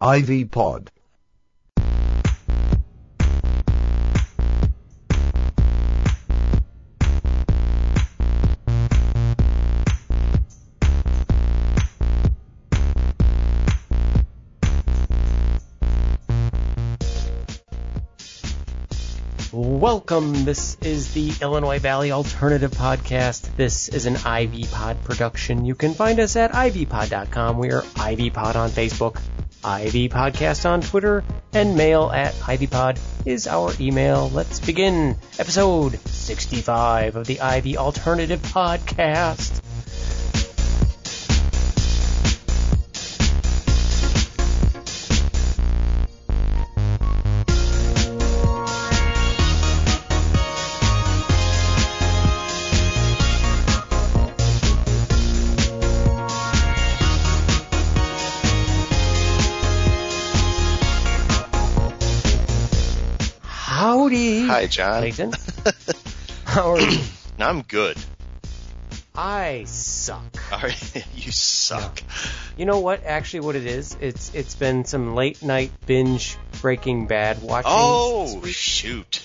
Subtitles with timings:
[0.00, 0.92] Ivy Pod.
[19.52, 20.44] Welcome.
[20.44, 23.56] This is the Illinois Valley Alternative Podcast.
[23.56, 25.64] This is an Ivy Pod production.
[25.64, 27.58] You can find us at ivypod.com.
[27.58, 29.20] We are Ivy Pod on Facebook,
[29.68, 31.22] Ivy Podcast on Twitter,
[31.52, 34.30] and mail at ivypod is our email.
[34.30, 39.60] Let's begin episode 65 of the Ivy Alternative Podcast.
[64.70, 65.10] John.
[66.44, 67.00] How are you?
[67.38, 67.96] I'm good.
[69.14, 70.36] I suck.
[71.14, 72.00] You suck.
[72.56, 73.04] You know what?
[73.04, 77.70] Actually, what it is, it's it's been some late night binge Breaking Bad watching.
[77.74, 79.22] Oh shoot!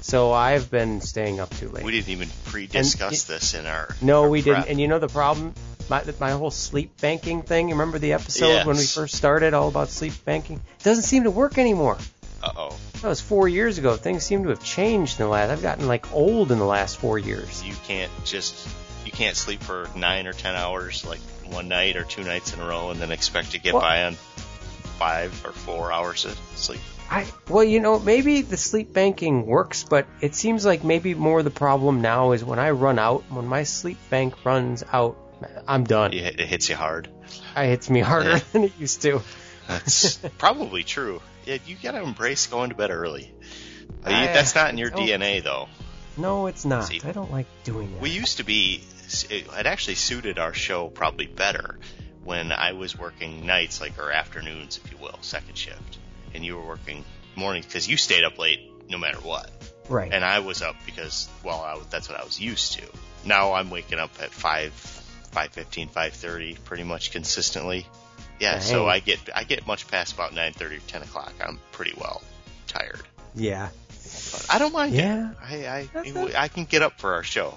[0.00, 1.84] so I've been staying up too late.
[1.84, 3.94] We didn't even pre-discuss And this in our.
[4.02, 4.56] no, our we prep.
[4.56, 4.70] didn't.
[4.70, 5.54] And you know the problem?
[5.88, 7.68] My my whole sleep banking thing.
[7.68, 10.58] You remember the episode when we first started, all about sleep banking?
[10.78, 11.98] It doesn't seem to work anymore.
[12.42, 12.78] Uh oh.
[13.02, 13.96] That was four years ago.
[13.96, 15.50] Things seem to have changed in the last.
[15.50, 17.62] I've gotten like old in the last four years.
[17.64, 18.68] You can't just
[19.04, 22.60] you can't sleep for nine or ten hours like one night or two nights in
[22.60, 24.14] a row and then expect to get Well- by on
[24.98, 26.80] five or four hours of sleep.
[27.10, 31.42] I well, you know, maybe the sleep banking works, but it seems like maybe more
[31.42, 35.16] the problem now is when I run out, when my sleep bank runs out,
[35.66, 36.12] I'm done.
[36.12, 37.08] It, it hits you hard.
[37.56, 38.40] It hits me harder Yeah.
[38.52, 39.22] than it used to.
[39.66, 41.20] That's probably true.
[41.46, 43.32] Yeah, you gotta embrace going to bed early.
[44.06, 45.68] Uh, you- I- that's not in your DNA though.
[46.16, 46.84] No, it's not.
[46.84, 48.00] See, I don't like doing that.
[48.02, 48.82] We used to be,
[49.30, 51.78] it it actually suited our show probably better
[52.24, 55.98] when I was working nights, like, or afternoons, if you will, second shift.
[56.34, 57.04] And you were working
[57.36, 59.50] mornings because you stayed up late no matter what.
[59.88, 60.12] right.
[60.12, 62.82] And I was up because, well, I, that's what I was used to.
[63.24, 64.72] Now I'm waking up at 5,
[65.32, 67.86] 5.15, 5.30 pretty much consistently.
[68.40, 71.32] Yeah, so I get, I get much past about 9.30 or 10 o'clock.
[71.46, 72.22] I'm pretty well
[72.66, 73.02] tired.
[73.34, 73.68] yeah.
[74.32, 75.30] But I don't mind Yeah.
[75.30, 75.36] it.
[75.42, 76.34] I, I, it.
[76.36, 77.56] I can get up for our show.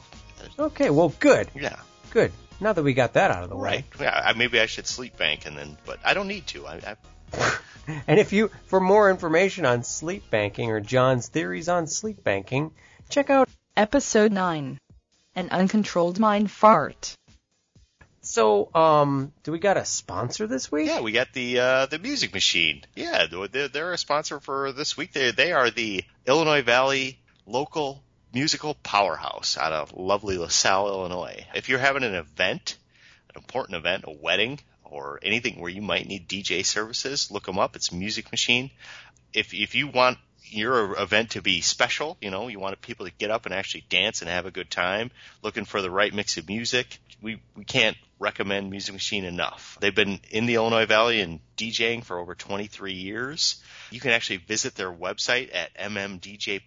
[0.59, 0.89] Okay.
[0.89, 1.47] Well, good.
[1.55, 1.77] Yeah.
[2.11, 2.31] Good.
[2.59, 3.69] Now that we got that out of the way.
[3.69, 3.85] Right.
[3.99, 6.67] Yeah, I, maybe I should sleep bank and then, but I don't need to.
[6.67, 6.95] I,
[7.33, 7.57] I
[8.07, 12.71] And if you, for more information on sleep banking or John's theories on sleep banking,
[13.09, 13.49] check out.
[13.75, 14.77] Episode 9
[15.35, 17.15] An Uncontrolled Mind Fart.
[18.25, 20.87] So, um, do we got a sponsor this week?
[20.87, 22.81] yeah, we got the uh, the music machine.
[22.95, 25.11] Yeah, they're, they're a sponsor for this week.
[25.11, 28.01] They they are the Illinois Valley local
[28.33, 31.45] musical powerhouse out of lovely LaSalle, Illinois.
[31.53, 32.77] If you're having an event,
[33.29, 37.59] an important event, a wedding, or anything where you might need DJ services, look them
[37.59, 37.75] up.
[37.75, 38.71] It's Music Machine.
[39.33, 43.11] If if you want your event to be special, you know, you want people to
[43.11, 46.37] get up and actually dance and have a good time, looking for the right mix
[46.37, 49.77] of music, we we can't recommend Music Machine enough.
[49.81, 53.61] They've been in the Illinois Valley and DJing for over 23 years.
[53.91, 56.59] You can actually visit their website at mmdjpros.com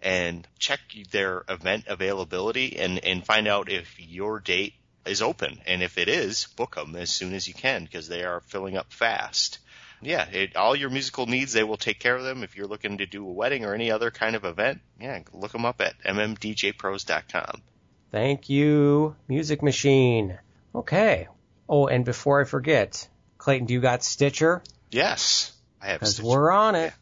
[0.00, 5.60] and check their event availability and, and find out if your date is open.
[5.66, 8.76] And if it is, book them as soon as you can because they are filling
[8.76, 9.58] up fast.
[10.00, 12.42] Yeah, it, all your musical needs, they will take care of them.
[12.42, 15.52] If you're looking to do a wedding or any other kind of event, yeah, look
[15.52, 17.62] them up at mmdjpros.com.
[18.12, 20.38] Thank you, Music Machine.
[20.74, 21.28] Okay.
[21.66, 23.08] Oh, and before I forget,
[23.38, 24.62] Clayton, do you got Stitcher?
[24.90, 25.50] Yes,
[25.80, 26.00] I have.
[26.00, 26.28] Because Stitcher.
[26.28, 26.92] we're on it.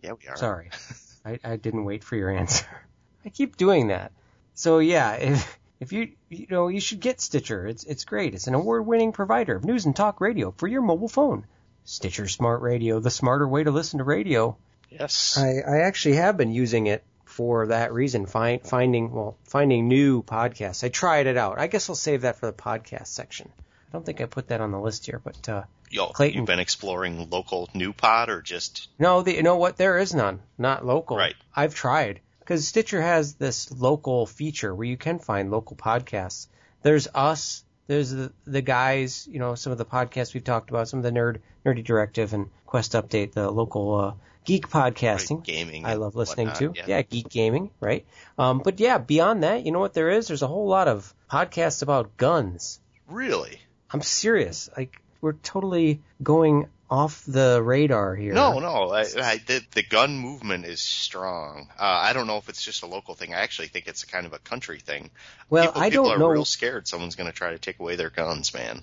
[0.00, 0.36] Yeah, we are.
[0.36, 0.70] Sorry,
[1.24, 2.66] I, I didn't wait for your answer.
[3.24, 4.12] I keep doing that.
[4.54, 7.66] So yeah, if if you you know you should get Stitcher.
[7.66, 8.34] It's it's great.
[8.34, 11.44] It's an award-winning provider of news and talk radio for your mobile phone.
[11.84, 14.56] Stitcher Smart Radio, the smarter way to listen to radio.
[14.90, 15.36] Yes.
[15.36, 17.02] I, I actually have been using it
[17.40, 20.84] for that reason, find, finding well, finding new podcasts.
[20.84, 21.58] I tried it out.
[21.58, 23.48] I guess I'll save that for the podcast section.
[23.58, 26.36] I don't think I put that on the list here, but uh, Yo, Clayton.
[26.36, 29.78] you've been exploring local new pod or just no, the, you know what?
[29.78, 31.16] There is none, not local.
[31.16, 31.34] Right.
[31.56, 36.46] I've tried because Stitcher has this local feature where you can find local podcasts.
[36.82, 37.64] There's us.
[37.90, 41.02] There's the, the guys, you know, some of the podcasts we've talked about, some of
[41.02, 44.12] the nerd, nerdy directive and Quest Update, the local uh,
[44.44, 45.38] geek podcasting.
[45.38, 46.84] Right, gaming I love listening whatnot, to.
[46.86, 47.02] yeah.
[47.02, 48.06] geek gaming, right?
[48.38, 50.28] Um, but yeah, beyond that, you know what there is?
[50.28, 52.78] There's a whole lot of podcasts about guns.
[53.08, 53.58] really?
[53.92, 54.70] I'm serious.
[54.76, 58.34] Like we're totally going off the radar here.
[58.34, 58.90] No, no.
[58.90, 61.68] I, I, the, the gun movement is strong.
[61.78, 63.32] Uh, I don't know if it's just a local thing.
[63.32, 65.10] I actually think it's a kind of a country thing.
[65.48, 66.28] Well, people, I people don't are know.
[66.28, 68.82] real scared someone's going to try to take away their guns, man.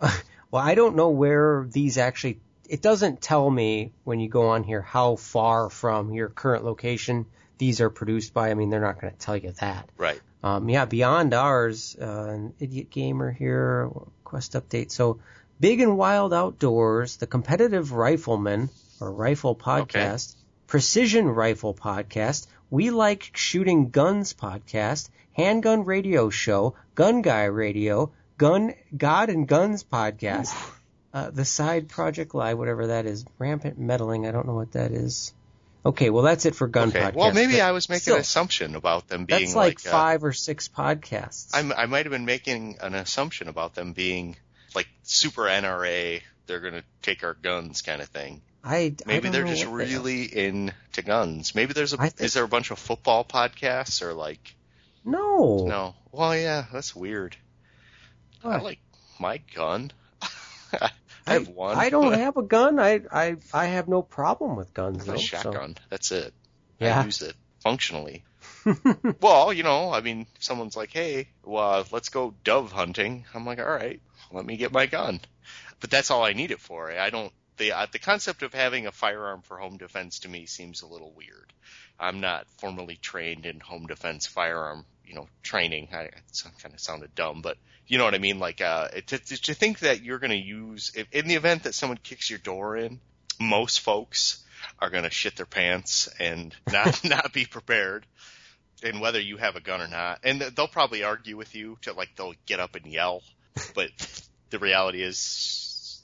[0.50, 2.40] Well, I don't know where these actually.
[2.70, 7.26] It doesn't tell me when you go on here how far from your current location
[7.58, 8.50] these are produced by.
[8.50, 9.90] I mean, they're not going to tell you that.
[9.98, 10.20] Right.
[10.42, 13.90] Um, yeah, beyond ours, uh, an idiot gamer here,
[14.24, 14.90] quest update.
[14.90, 15.20] So,
[15.60, 18.70] Big and Wild Outdoors, the Competitive Rifleman
[19.00, 20.36] or Rifle Podcast,
[20.68, 28.74] Precision Rifle Podcast, We Like Shooting Guns Podcast, Handgun Radio Show, Gun Guy Radio, Gun
[28.96, 30.54] God and Guns Podcast,
[31.12, 34.28] uh, the Side Project Live, whatever that is, Rampant Meddling.
[34.28, 35.32] I don't know what that is.
[35.84, 37.00] Okay, well that's it for Gun Okay.
[37.00, 37.14] Podcast.
[37.14, 40.22] Well, maybe I was making still, an assumption about them being That's like, uh, five
[40.22, 41.50] or six podcasts.
[41.52, 44.36] I'm, I might have been making an assumption about them being
[44.78, 46.22] like super NRA.
[46.46, 48.40] They're going to take our guns, kind of thing.
[48.62, 51.54] I, I Maybe don't they're just what they really into guns.
[51.54, 54.54] Maybe there's a I think- is there a bunch of football podcasts or like
[55.04, 55.66] no.
[55.66, 55.94] no?
[56.12, 57.36] Well, yeah, that's weird.
[58.44, 58.78] I like
[59.18, 59.90] my gun.
[60.72, 60.90] I
[61.26, 61.76] have one.
[61.76, 62.78] I don't have a gun.
[62.78, 65.18] I I I have no problem with guns a though.
[65.18, 65.76] shotgun.
[65.90, 66.32] That's it.
[66.78, 67.00] Yeah.
[67.00, 68.24] I use it functionally.
[69.20, 73.44] well, you know, I mean, if someone's like, "Hey, well, let's go dove hunting," I'm
[73.44, 74.00] like, "All right,
[74.32, 75.20] let me get my gun."
[75.80, 76.90] But that's all I need it for.
[76.90, 77.32] I don't.
[77.56, 80.86] The uh, the concept of having a firearm for home defense to me seems a
[80.86, 81.52] little weird.
[81.98, 85.88] I'm not formally trained in home defense firearm, you know, training.
[85.92, 87.58] I, it kind of sounded dumb, but
[87.88, 88.38] you know what I mean.
[88.38, 91.74] Like, uh, to, to, think that you're going to use, if, in the event that
[91.74, 93.00] someone kicks your door in,
[93.40, 94.44] most folks
[94.78, 98.06] are going to shit their pants and not not be prepared.
[98.80, 101.94] And whether you have a gun or not, and they'll probably argue with you to
[101.94, 103.22] like they'll get up and yell,
[103.74, 103.90] but
[104.50, 106.02] the reality is,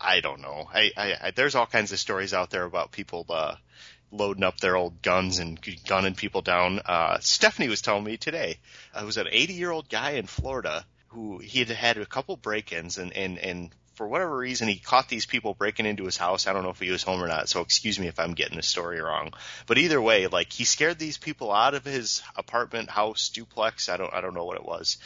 [0.00, 0.68] I don't know.
[0.72, 3.56] I, I, I there's all kinds of stories out there about people uh,
[4.10, 6.80] loading up their old guns and gunning people down.
[6.84, 8.58] Uh, Stephanie was telling me today,
[8.94, 12.06] uh, it was an 80 year old guy in Florida who he had had a
[12.06, 16.18] couple break-ins and and and for whatever reason, he caught these people breaking into his
[16.18, 16.46] house.
[16.46, 18.56] I don't know if he was home or not, so excuse me if I'm getting
[18.56, 19.32] the story wrong.
[19.66, 23.88] But either way, like he scared these people out of his apartment, house, duplex.
[23.88, 24.98] I don't, I don't know what it was.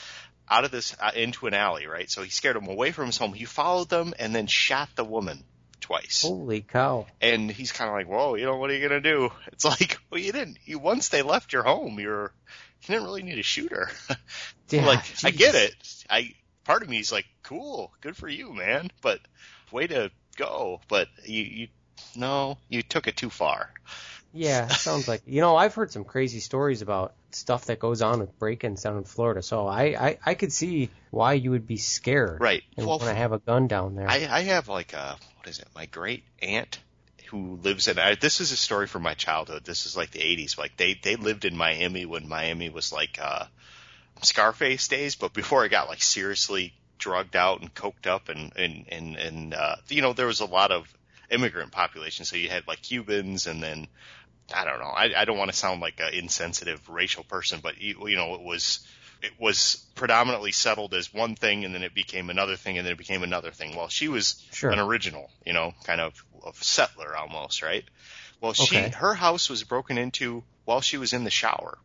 [0.50, 2.10] Out of this uh, into an alley, right?
[2.10, 3.32] So he scared them away from his home.
[3.32, 5.44] He followed them and then shot the woman
[5.80, 6.22] twice.
[6.22, 7.06] Holy cow!
[7.20, 9.98] And he's kind of like, "Whoa, you know what are you gonna do?" It's like,
[10.10, 10.58] well, you didn't.
[10.64, 12.32] You once they left your home, you're
[12.82, 13.90] you didn't really need to shoot her.
[14.70, 15.74] Yeah, like I get it.
[16.08, 16.32] I
[16.62, 18.88] part of me is like, cool, good for you, man.
[19.02, 19.18] But
[19.72, 20.80] way to go.
[20.86, 21.68] But you, you
[22.14, 23.72] no, you took it too far.
[24.32, 28.20] Yeah, sounds like you know I've heard some crazy stories about stuff that goes on
[28.20, 29.42] with break-ins down in Florida.
[29.42, 32.40] So I I, I could see why you would be scared.
[32.40, 32.62] Right.
[32.76, 34.08] And Well, when I have a gun down there.
[34.08, 35.68] I, I have like a what is it?
[35.74, 36.78] My great aunt
[37.30, 37.98] who lives in.
[37.98, 39.64] I, this is a story from my childhood.
[39.64, 40.58] This is like the '80s.
[40.58, 43.46] Like they they lived in Miami when Miami was like uh,
[44.22, 48.84] Scarface days, but before it got like seriously drugged out and coked up, and and
[48.88, 50.92] and and uh, you know there was a lot of
[51.30, 52.24] immigrant population.
[52.24, 53.86] So you had like Cubans, and then
[54.54, 54.86] I don't know.
[54.86, 58.34] I, I don't want to sound like an insensitive racial person, but you, you know
[58.34, 58.86] it was
[59.22, 62.92] it was predominantly settled as one thing, and then it became another thing, and then
[62.94, 63.76] it became another thing.
[63.76, 64.70] Well, she was Sure.
[64.70, 66.14] an original, you know, kind of
[66.46, 67.84] a settler almost, right?
[68.40, 68.90] Well, she Okay.
[68.96, 71.78] her house was broken into while she was in the shower.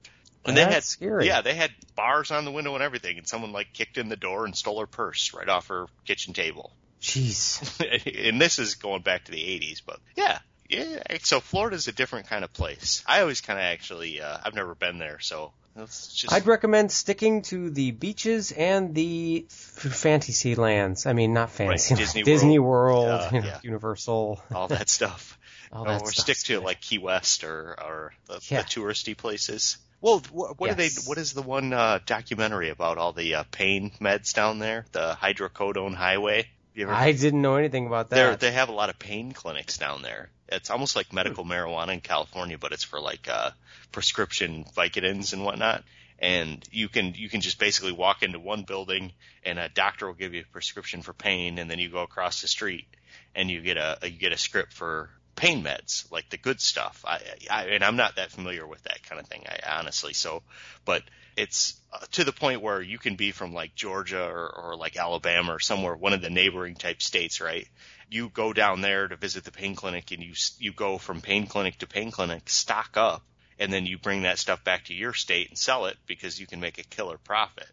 [0.45, 1.27] And they That's had scary.
[1.27, 4.15] yeah, they had bars on the window and everything, and someone like kicked in the
[4.15, 6.71] door and stole her purse right off her kitchen table.
[7.01, 7.59] Jeez.
[8.29, 10.99] and this is going back to the 80s, but yeah, yeah.
[11.21, 13.03] So Florida's a different kind of place.
[13.07, 17.41] I always kind of actually, uh, I've never been there, so just I'd recommend sticking
[17.43, 19.53] to the beaches and the f-
[19.93, 21.05] fantasy lands.
[21.05, 21.95] I mean, not fantasy.
[21.95, 23.07] Disney Disney World.
[23.07, 23.59] World, Yeah, you know, yeah.
[23.63, 24.41] Universal.
[24.53, 25.37] all that stuff.
[25.71, 26.63] All or that or stick to good.
[26.63, 28.61] like Key West or or the, Yeah.
[28.61, 29.77] the touristy places.
[29.99, 30.89] Well, wh- what are they?
[31.05, 34.85] What is the one uh, documentary about all the uh, pain meds down there?
[34.93, 36.47] The hydrocodone highway.
[36.77, 38.39] I didn't know anything about that.
[38.39, 40.29] they have a lot of pain clinics down there.
[40.49, 43.51] It's almost like medical marijuana in California, but it's for like uh,
[43.91, 45.83] prescription Vicodins and whatnot.
[46.19, 49.11] And you can you can just basically walk into one building
[49.43, 52.41] and a doctor will give you a prescription for pain, and then you go across
[52.41, 52.87] the street
[53.33, 55.09] and you get a you get a script for
[55.45, 57.03] pain meds, like the good stuff.
[57.07, 57.19] I,
[57.51, 60.13] I and I'm not that familiar with that kind of thing, I honestly.
[60.13, 60.41] So,
[60.85, 61.03] but
[61.37, 64.97] it's uh, to the point where you can be from like Georgia or, or like
[64.97, 67.67] Alabama or somewhere, one of the neighboring type states, right?
[68.09, 71.47] You go down there to visit the pain clinic, and you you go from pain
[71.47, 73.23] clinic to pain clinic, stock up,
[73.59, 76.47] and then you bring that stuff back to your state and sell it because you
[76.47, 77.67] can make a killer profit.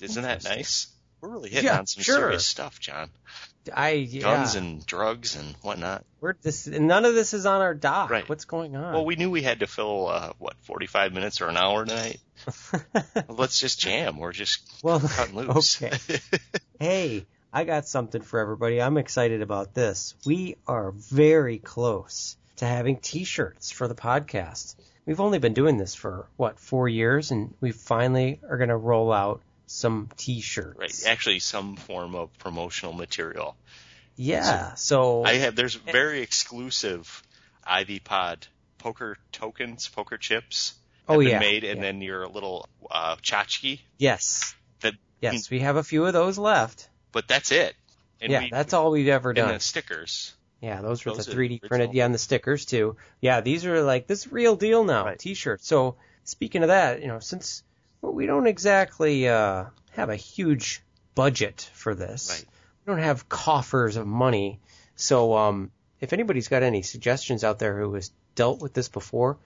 [0.00, 0.88] Isn't that nice?
[1.20, 2.16] We're really hitting Yeah, on some sure.
[2.16, 3.10] serious stuff, John.
[3.74, 4.22] I yeah.
[4.22, 6.04] Guns and drugs and whatnot.
[6.20, 8.10] We're this none of this is on our dock.
[8.10, 8.28] Right.
[8.28, 8.94] What's going on?
[8.94, 12.20] Well, we knew we had to fill uh, what 45 minutes or an hour tonight.
[13.28, 14.18] Let's just jam.
[14.18, 15.82] We're just well, cutting loose.
[15.82, 15.98] okay.
[16.78, 18.82] Hey, I got something for everybody.
[18.82, 20.14] I'm excited about this.
[20.26, 24.76] We are very close to having t-shirts for the podcast.
[25.06, 28.76] We've only been doing this for what, 4 years and we finally are going to
[28.76, 30.78] roll out some t-shirts.
[30.78, 31.02] right.
[31.06, 33.56] Actually, some form of promotional material.
[34.16, 34.74] Yeah.
[34.74, 35.56] So I have.
[35.56, 37.22] There's very exclusive
[37.64, 38.46] Ivy Pod
[38.78, 40.74] poker tokens, poker chips.
[41.08, 41.82] Oh, yeah, Made and yeah.
[41.82, 43.80] then your little uh, tchotchke.
[43.98, 44.54] yes.
[44.80, 46.88] That Yes, we have a few of those left.
[47.12, 47.74] but that's it.
[48.20, 49.54] And yeah, we, that's all we've ever and done.
[49.54, 50.34] the stickers.
[50.60, 51.94] Yeah, those were Those the 3D printed.
[51.94, 52.96] Yeah, and the stickers too.
[53.20, 55.04] Yeah, these are like this real deal now.
[55.04, 55.18] Right.
[55.18, 55.66] T-shirts.
[55.66, 57.62] So speaking of that, you know, since
[58.02, 60.82] we don't exactly uh, have a huge
[61.14, 62.44] budget for this, Right.
[62.86, 64.60] we don't have coffers of money.
[64.96, 69.38] So um, if anybody's got any suggestions out there who has dealt with this before,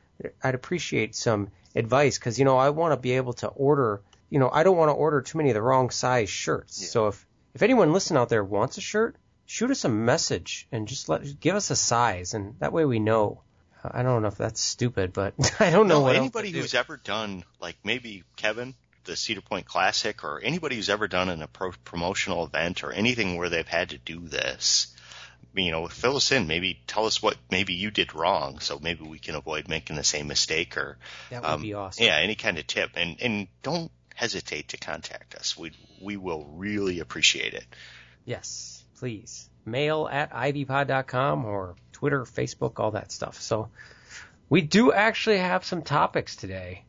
[0.42, 4.02] I'd appreciate some advice because you know I want to be able to order.
[4.28, 6.80] You know, I don't want to order too many of the wrong size shirts.
[6.82, 6.88] Yeah.
[6.88, 9.16] So if if anyone listening out there wants a shirt,
[9.46, 12.98] shoot us a message and just let give us a size, and that way we
[13.00, 13.42] know.
[13.84, 16.60] I don't know if that's stupid, but I don't know No, anybody to do.
[16.60, 21.28] who's ever done like maybe Kevin, the Cedar Point Classic, or anybody who's ever done
[21.28, 24.94] an appro- promotional event or anything where they've had to do this,
[25.54, 26.46] you know, fill us in.
[26.46, 30.04] Maybe tell us what maybe you did wrong, so maybe we can avoid making the
[30.04, 30.76] same mistake.
[30.76, 30.98] Or
[31.30, 32.04] That would um, be awesome.
[32.04, 35.56] yeah, any kind of tip, and and don't hesitate to contact us.
[35.56, 37.64] We we will really appreciate it.
[38.26, 39.48] Yes, please.
[39.64, 43.40] Mail at ivypod.com or Twitter, Facebook, all that stuff.
[43.42, 43.68] So
[44.48, 46.84] we do actually have some topics today.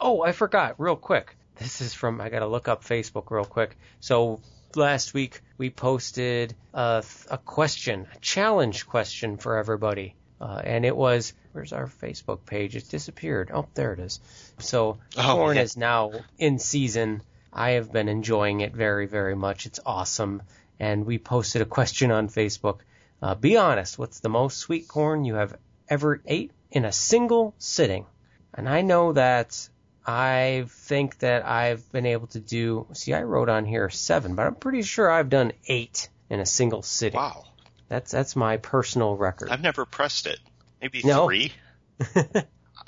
[0.00, 1.36] Oh, I forgot real quick.
[1.56, 3.76] This is from, I got to look up Facebook real quick.
[4.00, 4.40] So
[4.74, 10.16] last week we posted a, a question, a challenge question for everybody.
[10.40, 12.74] Uh, and it was, where's our Facebook page?
[12.74, 13.50] It disappeared.
[13.54, 14.18] Oh, there it is.
[14.58, 15.62] So Oh, corn yeah.
[15.62, 17.22] is now in season.
[17.52, 19.66] I have been enjoying it very, very much.
[19.66, 20.42] It's awesome.
[20.80, 22.78] And we posted a question on Facebook.
[23.22, 25.56] Uh, be honest, what's the most sweet corn you have
[25.88, 28.06] ever ate in a single sitting?
[28.54, 29.68] And I know that
[30.06, 34.46] I think that I've been able to do, see, I wrote on here seven, but
[34.46, 37.18] I'm pretty sure I've done eight in a single sitting.
[37.18, 37.44] Wow,
[37.88, 39.50] That's, that's my personal record.
[39.50, 40.38] I've never pressed it.
[40.80, 41.26] Maybe No.
[41.26, 41.52] three.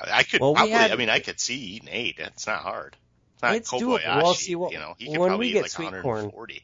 [0.01, 0.71] I could Well, we probably.
[0.73, 2.17] had- I mean, I could see eating eight.
[2.19, 2.97] It's not hard.
[3.35, 4.05] It's not It's doable.
[4.23, 6.31] Well, see, well, you know, he could when probably we eat get like sweet corn-
[6.33, 6.63] 140.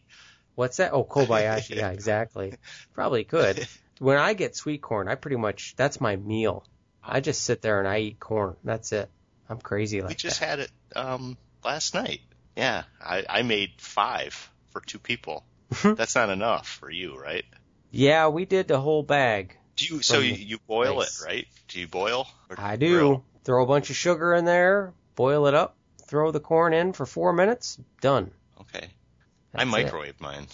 [0.59, 0.93] What's that?
[0.93, 1.77] Oh, Kobayashi.
[1.77, 2.53] yeah, exactly.
[2.93, 3.69] Probably could.
[4.01, 6.65] When I get sweet corn, I pretty much that's my meal.
[7.01, 8.57] I just sit there and I eat corn.
[8.65, 9.09] That's it.
[9.49, 10.11] I'm crazy like that.
[10.11, 10.49] we just that.
[10.49, 12.23] had it um last night.
[12.57, 15.45] Yeah, I, I made five for two people.
[15.85, 17.45] That's not enough for you, right?
[17.93, 19.57] Yeah, we did the whole bag.
[19.77, 20.03] Do you?
[20.03, 21.23] So you, you boil place.
[21.23, 21.47] it, right?
[21.69, 22.27] Do you boil?
[22.51, 22.99] Or I do.
[22.99, 23.25] grill?
[23.45, 27.07] Throw a bunch of sugar in there, boil it up, throw the corn in for
[27.07, 27.79] four minutes.
[28.01, 28.33] Done.
[28.61, 28.89] Okay.
[29.53, 30.47] That's I microwave mine.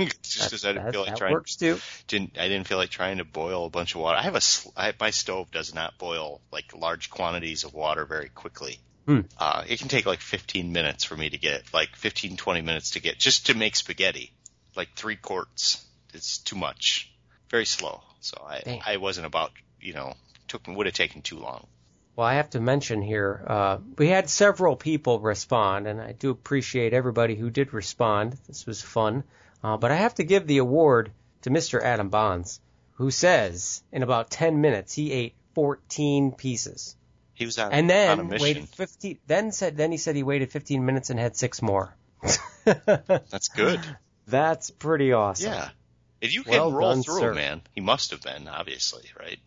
[0.22, 1.32] just because I didn't feel like trying.
[1.32, 1.78] works too.
[2.06, 4.18] Didn't I didn't feel like trying to boil a bunch of water.
[4.18, 8.78] I have a my stove does not boil like large quantities of water very quickly.
[9.06, 9.20] Hmm.
[9.38, 12.90] Uh, it can take like 15 minutes for me to get like 15 20 minutes
[12.90, 14.32] to get just to make spaghetti,
[14.76, 15.84] like three quarts.
[16.14, 17.12] It's too much.
[17.50, 18.02] Very slow.
[18.20, 18.82] So I Dang.
[18.86, 20.14] I wasn't about you know
[20.48, 21.66] took would have taken too long.
[22.16, 26.30] Well, I have to mention here, uh, we had several people respond, and I do
[26.30, 28.36] appreciate everybody who did respond.
[28.46, 29.24] This was fun.
[29.62, 31.12] Uh, but I have to give the award
[31.42, 31.82] to Mr.
[31.82, 32.60] Adam Bonds,
[32.94, 36.96] who says in about 10 minutes he ate 14 pieces.
[37.34, 38.42] He was on, And on a then mission.
[38.42, 41.94] waited 15, then said, then he said he waited 15 minutes and had six more.
[42.64, 43.80] That's good.
[44.26, 45.52] That's pretty awesome.
[45.52, 45.68] Yeah.
[46.20, 47.34] If you can Well roll done, through, sir.
[47.34, 49.38] man, he must have been obviously right.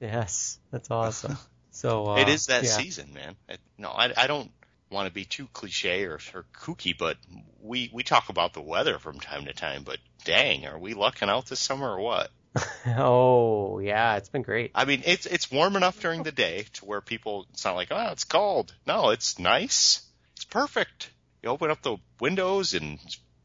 [0.00, 1.36] Yes, that's awesome.
[1.80, 2.68] So uh, it is that yeah.
[2.68, 3.36] season, man.
[3.78, 4.52] No, I, I don't
[4.90, 7.16] want to be too cliche or, or kooky, but
[7.62, 9.82] we we talk about the weather from time to time.
[9.82, 9.96] But
[10.26, 12.30] dang, are we lucking out this summer or what?
[12.86, 14.72] Oh yeah, it's been great.
[14.74, 17.88] I mean, it's it's warm enough during the day to where people it's not like
[17.90, 18.74] oh it's cold.
[18.86, 20.02] No, it's nice.
[20.36, 21.10] It's perfect.
[21.42, 22.98] You open up the windows and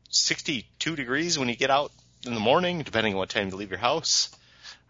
[0.10, 1.94] 62 degrees when you get out
[2.26, 4.36] in the morning, depending on what time you leave your house.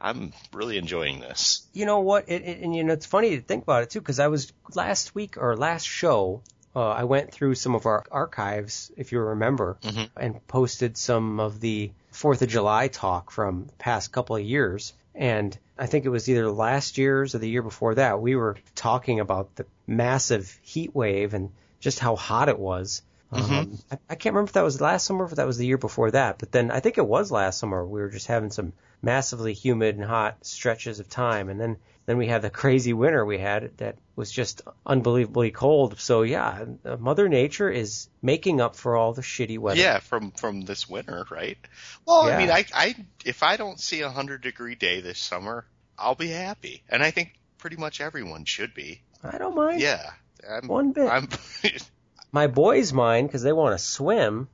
[0.06, 1.66] I'm really enjoying this.
[1.74, 2.26] You know what?
[2.30, 4.54] It, it, and you know it's funny to think about it too, because I was
[4.74, 6.42] last week or last show.
[6.76, 10.10] Uh, I went through some of our archives, if you remember, Mhm.
[10.18, 14.94] and posted some of the Fourth of July talk from the past couple of years.
[15.16, 18.22] And I think it was either last year's or the year before that.
[18.22, 23.02] We were talking about the massive heat wave and just how hot it was.
[23.32, 25.66] Um, I, I can't remember if that was last summer or if that was the
[25.66, 27.86] year before that, but then I think it was last summer.
[27.86, 28.72] We were just having some
[29.06, 33.26] massively humid and hot stretches of time, and then then we had the crazy winter
[33.26, 36.00] we had that was just unbelievably cold.
[36.00, 36.66] So yeah,
[37.00, 39.80] Mother Nature is making up for all the shitty weather.
[39.80, 41.58] Yeah, from from this winter, right?
[42.06, 42.36] Well, Yeah.
[42.36, 45.66] I mean, I I if I don't see a hundred degree day this summer,
[45.98, 49.02] I'll be happy, and I think pretty much everyone should be.
[49.24, 50.12] I don't mind Yeah,
[50.50, 51.10] I'm, one bit.
[51.10, 51.30] I'm.
[52.32, 54.50] My boys mind because they want to swim.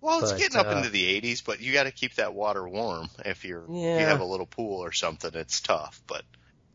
[0.00, 2.34] Well, it's But, getting up uh, into the 80s, but you got to keep that
[2.34, 3.08] water warm.
[3.24, 6.22] If you're if you have a little pool or something, it's tough, but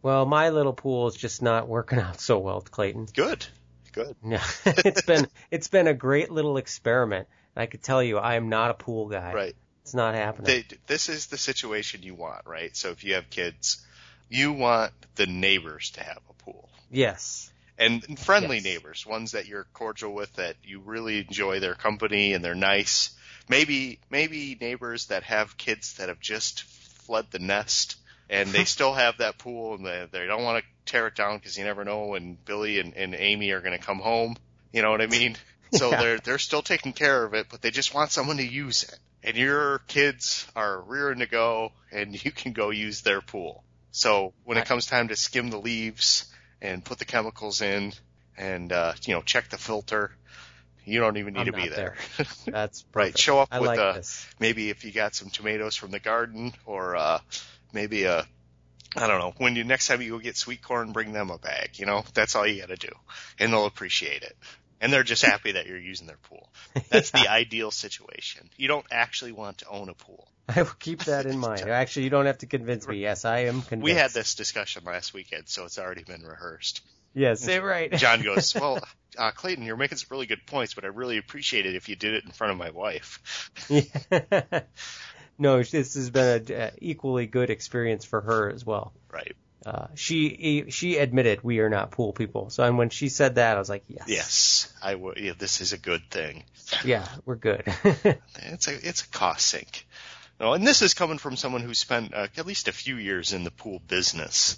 [0.01, 3.07] Well, my little pool is just not working out so well, Clayton.
[3.13, 3.45] good,
[3.91, 4.15] good.
[4.25, 7.27] Yeah, it's been it's been a great little experiment.
[7.55, 9.33] I could tell you, I am not a pool guy.
[9.33, 9.55] Right.
[9.83, 10.45] It's not happening.
[10.47, 12.75] They, this is the situation you want, right?
[12.75, 13.85] So if you have kids,
[14.29, 16.69] you want the neighbors to have a pool.
[16.89, 17.51] yes.
[17.77, 18.63] And friendly Yes.
[18.63, 23.11] neighbors, ones that you're cordial with, that you really enjoy their company and they're nice.
[23.49, 27.97] Maybe maybe neighbors that have kids that have just fled the nest
[28.29, 31.37] and they still have that pool and they, they don't want to tear it down
[31.37, 34.35] because you never know when Billy and, and Amy are going to come home.
[34.71, 35.35] You know what I mean?
[35.71, 35.97] So Yeah.
[35.99, 38.97] they're they're still taking care of it, but they just want someone to use it.
[39.23, 43.63] And your kids are rearing to go, and you can go use their pool.
[43.91, 46.31] So when I- it comes time to skim the leaves
[46.61, 47.93] and put the chemicals in,
[48.37, 50.11] and uh, you know check the filter,
[50.85, 51.95] you don't even need I'm to be not there.
[52.45, 54.01] That's Right, show up I with like a-
[54.39, 57.19] Maybe if you got some tomatoes from the garden, or uh,
[57.73, 58.25] maybe a
[58.97, 59.33] I don't know.
[59.37, 61.71] When you next time you go get sweet corn, bring them a bag.
[61.79, 62.93] You know, that's all you got to do,
[63.39, 64.35] and they'll appreciate it.
[64.79, 66.49] And they're just happy that you're using their pool.
[66.89, 68.49] That's the ideal situation.
[68.57, 70.27] You don't actually want to own a pool.
[70.47, 71.61] I will keep that in mind.
[71.61, 72.97] Actually, you don't have to convince me.
[72.97, 73.83] Yes, I am convinced.
[73.83, 76.81] We had this discussion last weekend, so it's already been rehearsed.
[77.13, 77.91] Yes, say right.
[77.97, 78.79] John goes, "Well,
[79.17, 81.95] uh, Clayton, you're making some really good points, but I really appreciate it if you
[81.95, 83.81] did it in front of my wife." Yeah.
[85.39, 88.93] no, this has been an equally good experience for her as well.
[89.11, 89.35] Right?
[89.65, 92.51] Uh, she she admitted we are not pool people.
[92.51, 95.59] So and when she said that, I was like, yes, Yes, I w- yeah, this
[95.59, 96.43] is a good thing.
[96.83, 97.63] yeah, we're good.
[98.35, 99.87] It's a it's a cost sink.
[100.39, 103.31] No, and this is coming from someone who spent uh, at least a few years
[103.31, 104.57] in the pool business.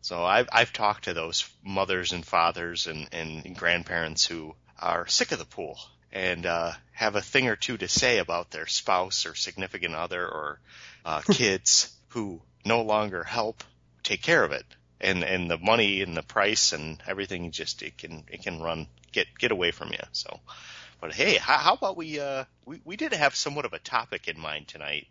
[0.00, 5.32] So I've I've talked to those mothers and fathers and, and grandparents who are sick
[5.32, 5.78] of the pool
[6.12, 10.26] and uh, have a thing or two to say about their spouse or significant other
[10.26, 10.60] or
[11.04, 13.64] uh, kids who no longer help
[14.02, 14.66] take care of it.
[15.00, 18.88] And and the money and the price and everything just it can it can run
[19.12, 20.04] get get away from you.
[20.12, 20.40] So
[21.04, 24.26] but hey, how, how about we, uh, we, we did have somewhat of a topic
[24.26, 25.06] in mind tonight.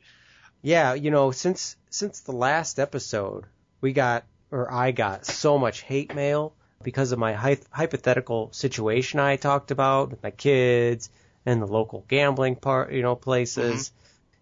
[0.64, 3.46] yeah, you know, since since the last episode,
[3.80, 9.20] we got or I got so much hate mail because of my hy- hypothetical situation
[9.20, 11.12] I talked about with my kids
[11.46, 13.92] and the local gambling part, you know, places.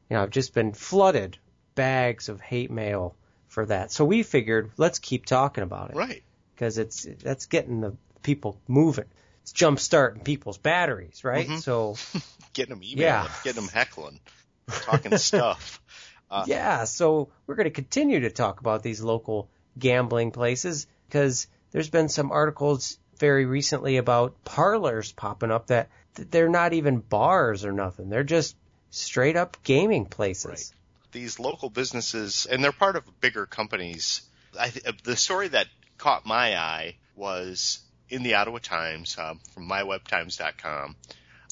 [0.10, 1.38] You know, I've just been flooded
[1.76, 3.18] bags of hate mail
[3.50, 3.92] for that.
[3.92, 6.24] So we figured let's keep talking about it Right.
[6.56, 9.10] because it's that's getting the people moving.
[9.42, 11.48] It's jump starting people's batteries, right?
[11.48, 11.62] Mhm.
[11.62, 11.96] So
[12.54, 13.28] Getting them emailing, Yeah.
[13.44, 14.20] getting them heckling,
[14.68, 15.82] talking stuff.
[16.30, 21.48] Uh, yeah, so we're going to continue to talk about these local gambling places because
[21.72, 27.64] there's been some articles very recently about parlors popping up that they're not even bars
[27.66, 28.10] or nothing.
[28.10, 28.56] They're just
[28.90, 30.74] straight up gaming places.
[31.12, 34.22] These local businesses, and they're part of bigger companies.
[34.60, 34.72] I,
[35.04, 37.80] the story that caught my eye was
[38.12, 40.96] in the Ottawa Times um, from mywebtimes.com.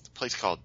[0.06, 0.60] A place called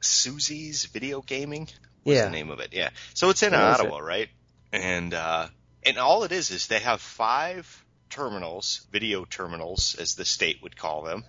[0.00, 1.68] Susie's Video Gaming.
[2.04, 2.24] What's Yeah.
[2.26, 2.72] the name of it?
[2.72, 2.90] Yeah.
[3.14, 4.28] So it's in is Ottawa, right?
[4.72, 5.48] And uh,
[5.82, 10.76] and all it is is they have five terminals, video terminals, as the state would
[10.76, 11.24] call them,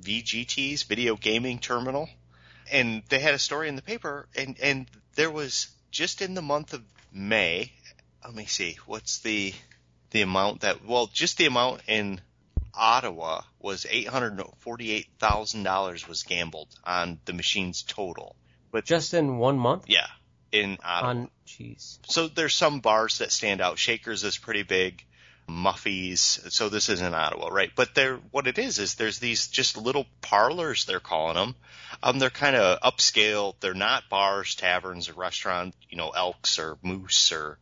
[0.00, 2.08] VGTs, video gaming terminal.
[2.70, 6.42] And they had a story in the paper, and and there was just in the
[6.42, 7.72] month of May.
[8.24, 9.52] Let me see, what's the
[10.10, 10.84] the amount that?
[10.84, 12.20] Well, just the amount in
[12.78, 18.36] Ottawa was eight hundred forty-eight thousand dollars was gambled on the machines total.
[18.70, 20.06] But Just in one month yeah,
[20.52, 21.10] in Ottawa.
[21.10, 21.98] on jeez.
[22.06, 23.78] So there's some bars that stand out.
[23.78, 25.04] Shakers is pretty big.
[25.48, 26.52] Muffies.
[26.52, 27.70] So this is in Ottawa, right?
[27.74, 31.54] But they're what it is is there's these just little parlors they're calling them.
[32.02, 33.54] Um, they're kind of upscale.
[33.60, 35.76] They're not bars, taverns, or restaurants.
[35.88, 37.58] You know, Elks or Moose or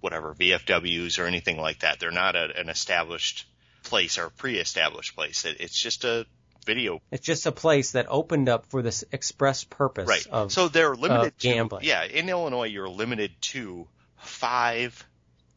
[0.00, 1.98] whatever VFWs or anything like that.
[1.98, 3.46] They're not a, an established
[3.84, 5.44] place or pre-established place.
[5.44, 6.26] It, it's just a
[6.66, 10.26] video It's just a place that opened up for this express purpose Right.
[10.28, 11.84] of so they're limited of gambling.
[11.84, 12.04] yeah.
[12.04, 15.06] In Illinois, you're limited to five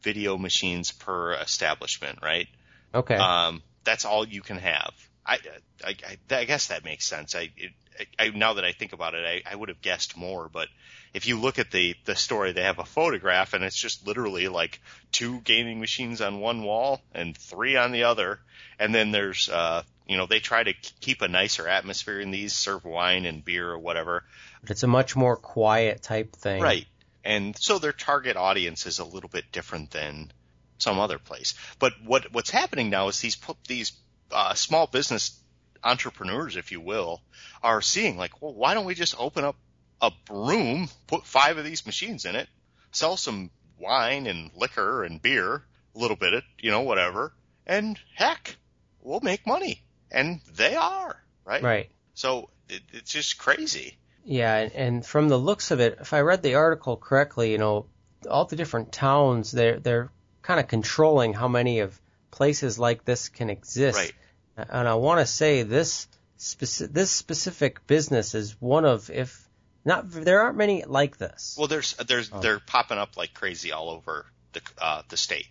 [0.02, 2.46] video machines per establishment, right?
[2.94, 3.16] okay.
[3.16, 4.92] Um, that's all you can have.
[5.24, 5.38] I,
[5.84, 7.34] I, I, I guess that makes sense.
[7.34, 7.72] I, it,
[8.18, 10.48] I, now that I think about it, I, I would have guessed more.
[10.52, 10.68] But
[11.14, 14.48] if you look at the the story, they have a photograph, and it's just literally
[14.48, 14.80] like
[15.12, 18.40] two gaming machines on one wall and three on the other,
[18.78, 22.52] and then there's uh, you know they try to keep a nicer atmosphere in these,
[22.52, 24.24] serve wine and beer or whatever.
[24.60, 26.62] But it's a much more quiet type thing.
[26.62, 26.86] Right.
[27.24, 30.32] And so their target audience is a little bit different than
[30.78, 31.54] some other place.
[31.78, 33.92] But what what's happening now is these these
[34.30, 35.38] uh, small business
[35.82, 37.22] entrepreneurs, if you will,
[37.62, 39.56] are seeing like, well, why don't we just open up
[40.00, 42.48] a room, put five of these machines in it,
[42.92, 47.32] sell some wine and liquor and beer, a little bit of, you know, whatever,
[47.66, 48.56] and heck,
[49.02, 49.82] we'll make money.
[50.10, 51.62] And they are, right?
[51.62, 51.90] Right.
[52.14, 53.98] So it, it's just crazy.
[54.24, 57.86] Yeah, and from the looks of it, if I read the article correctly, you know,
[58.28, 60.10] all the different towns, they're they're
[60.42, 61.98] kind of controlling how many of
[62.30, 63.96] places like this can exist.
[63.96, 64.12] Right.
[64.56, 66.08] And I want to say this
[66.38, 69.47] speci- this specific business is one of if
[69.88, 71.56] not there aren't many like this.
[71.58, 72.40] Well, there's there's oh.
[72.40, 75.48] they're popping up like crazy all over the uh, the state.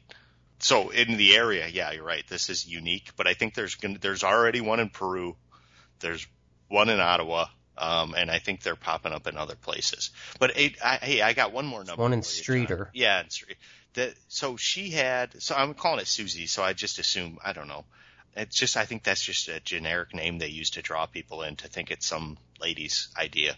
[0.60, 2.24] So in the area, yeah, you're right.
[2.28, 5.36] This is unique, but I think there's gonna, there's already one in Peru.
[6.00, 6.26] There's
[6.70, 7.48] one in Ottawa.
[7.80, 10.10] Um, and I think they're popping up in other places.
[10.40, 12.02] But it, I, hey, I got one more number.
[12.02, 12.90] One in Streator.
[12.92, 13.56] Yeah, in Streator.
[13.94, 15.40] That so she had.
[15.44, 16.48] So I'm calling it Susie.
[16.48, 17.86] So I just assume I don't know.
[18.36, 21.56] It's just I think that's just a generic name they use to draw people in
[21.58, 23.56] to think it's some lady's idea.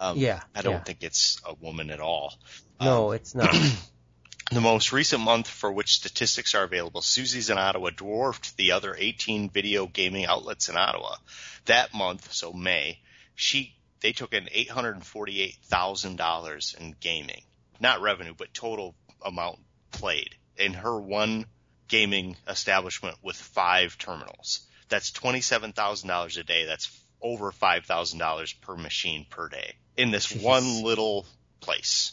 [0.00, 0.82] Um, yeah, I don't yeah.
[0.82, 2.34] think it's a woman at all.
[2.80, 3.52] No, um, it's not.
[4.52, 8.96] the most recent month for which statistics are available, Susie's in Ottawa dwarfed the other
[8.96, 11.16] 18 video gaming outlets in Ottawa.
[11.66, 13.00] That month, so May,
[13.34, 17.42] she they took in $848,000 in gaming,
[17.80, 19.58] not revenue, but total amount
[19.90, 21.46] played in her one
[21.88, 24.60] gaming establishment with five terminals.
[24.88, 26.64] That's $27,000 a day.
[26.64, 26.86] That's
[27.20, 30.42] over $5,000 per machine per day in this Jeez.
[30.42, 31.26] one little
[31.60, 32.12] place.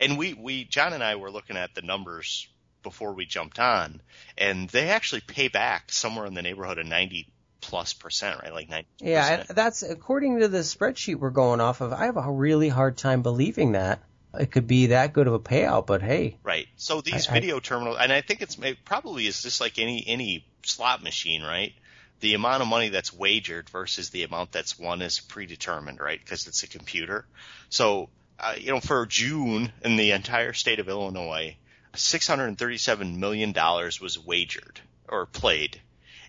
[0.00, 2.48] And we, we, John and I were looking at the numbers
[2.82, 4.00] before we jumped on
[4.36, 7.28] and they actually pay back somewhere in the neighborhood of 90
[7.60, 8.52] plus percent, right?
[8.52, 11.92] Like 90 Yeah, that's according to the spreadsheet we're going off of.
[11.92, 14.02] I have a really hard time believing that
[14.38, 16.36] it could be that good of a payout, but hey.
[16.42, 16.66] Right.
[16.76, 19.78] So these I, video I, terminals, and I think it's it probably is just like
[19.78, 21.72] any any slot machine, right?
[22.20, 26.18] The amount of money that's wagered versus the amount that's won is predetermined, right?
[26.18, 27.26] Because it's a computer.
[27.68, 31.56] So, uh, you know, for June in the entire state of Illinois,
[31.94, 35.80] $637 million was wagered or played,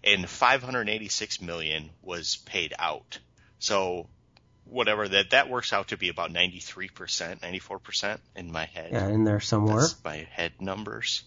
[0.03, 3.19] and 586 million was paid out.
[3.59, 4.07] So
[4.65, 8.89] whatever that that works out to be about 93%, 94% in my head.
[8.91, 9.81] Yeah, in there somewhere.
[9.81, 11.23] That's my head numbers.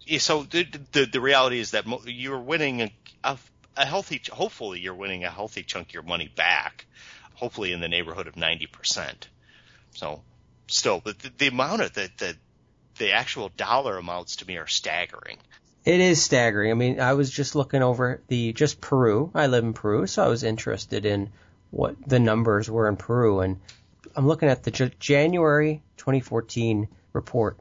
[0.00, 3.38] Yeah, so the, the the reality is that you're winning a, a,
[3.76, 6.86] a healthy hopefully you're winning a healthy chunk of your money back,
[7.34, 9.14] hopefully in the neighborhood of 90%.
[9.92, 10.22] So
[10.66, 12.36] still, but the, the amount of the, the
[12.98, 15.38] the actual dollar amounts to me are staggering.
[15.84, 16.70] It is staggering.
[16.70, 19.30] I mean, I was just looking over the just Peru.
[19.34, 21.30] I live in Peru, so I was interested in
[21.70, 23.40] what the numbers were in Peru.
[23.40, 23.58] And
[24.14, 27.58] I'm looking at the J- January 2014 report.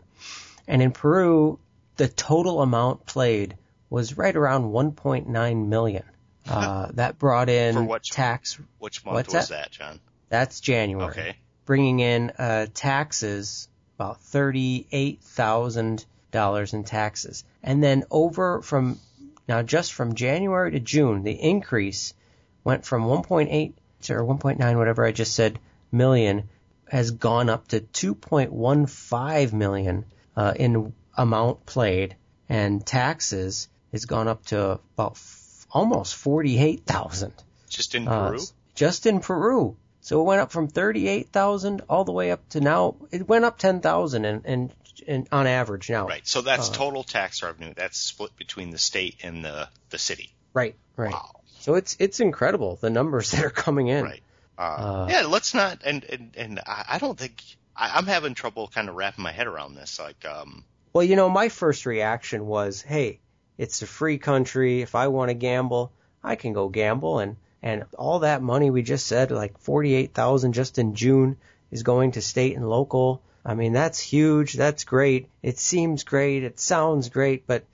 [0.68, 1.60] And in Peru,
[1.96, 3.56] the total amount played
[3.90, 6.04] was right around 1.9 million.
[6.48, 8.58] Uh, that brought in which, tax.
[8.80, 9.66] Which month what's was that?
[9.66, 10.00] that, John?
[10.30, 11.12] That's January.
[11.12, 11.36] Okay.
[11.66, 19.00] Bringing in uh, taxes about thirty-eight thousand dollars in taxes, and then over from
[19.48, 22.16] now just from January to June, the increase
[22.64, 23.74] went from 1.8
[24.10, 25.60] or 1.9, whatever I just said,
[25.92, 26.50] million
[26.88, 32.16] has gone up to 2.15 million uh, in amount played,
[32.48, 37.34] and taxes has gone up to about f- almost 48,000.
[37.70, 38.38] Just in uh, Peru?
[38.38, 38.42] Uh,
[38.76, 39.78] just in Peru.
[40.02, 42.96] So it went up from 38,000 all the way up to now.
[43.12, 44.74] It went up 10,000 and, and,
[45.08, 46.08] and on average now.
[46.08, 46.26] Right.
[46.28, 47.74] So that's uh, total tax revenue.
[47.76, 50.32] That's split between the state and the the city.
[50.54, 50.76] Right.
[50.96, 51.12] Right.
[51.12, 51.42] Wow.
[51.60, 54.04] So it's it's incredible the numbers that are coming in.
[54.04, 54.24] Right.
[54.58, 55.82] Uh, uh, yeah, let's not.
[55.86, 57.42] And and and I don't think
[57.76, 60.00] I, I'm having trouble kind of wrapping my head around this.
[60.00, 60.66] Like, um.
[60.92, 63.20] Well, you know, my first reaction was, hey,
[63.60, 64.82] it's a free country.
[64.82, 65.92] If I want to gamble,
[66.24, 70.14] I can go gamble, and and all that money we just said, like forty eight
[70.14, 71.38] thousand just in June,
[71.70, 73.22] is going to state and local.
[73.46, 74.54] I mean, that's huge.
[74.54, 75.28] That's great.
[75.44, 76.44] It seems great.
[76.44, 77.66] It sounds great, but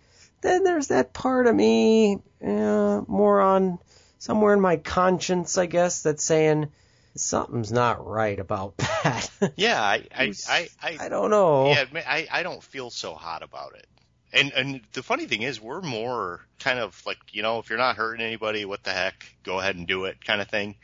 [0.42, 3.80] then there's that part of me, uh, more on
[4.18, 6.72] somewhere in my conscience, I guess, that's saying
[7.16, 9.30] something's not right about that.
[9.56, 11.70] yeah, I, I, I, I, I don't know.
[11.70, 13.88] Yeah, I, I don't feel so hot about it.
[14.34, 17.78] And and the funny thing is, we're more kind of like you know, if you're
[17.78, 20.76] not hurting anybody, what the heck, go ahead and do it, kind of thing.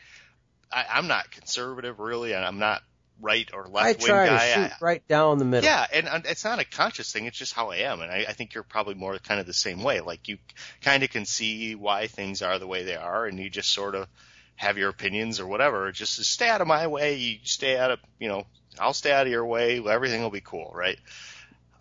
[0.72, 2.82] I, I'm not conservative really, and I'm not
[3.20, 4.48] right or I left wing try guy.
[4.48, 5.66] to shoot I- right down the middle.
[5.70, 7.26] yeah, and, and it's not a conscious thing.
[7.26, 9.54] It's just how I am, and I, I think you're probably more kind of the
[9.54, 10.00] same way.
[10.02, 10.38] Like you
[10.82, 13.96] kind of can see why things are the way they are, and you just sort
[13.96, 14.08] of
[14.56, 15.92] have your opinions or whatever.
[15.92, 17.16] Just stay out of my way.
[17.16, 18.46] You stay out of, you know,
[18.80, 19.82] I'll stay out of your way.
[19.86, 21.00] Everything will be cool, right?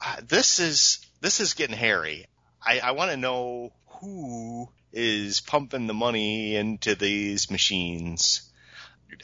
[0.04, 2.26] Uh, this is this is getting hairy.
[2.64, 8.50] I, I want to know who is pumping the money into these machines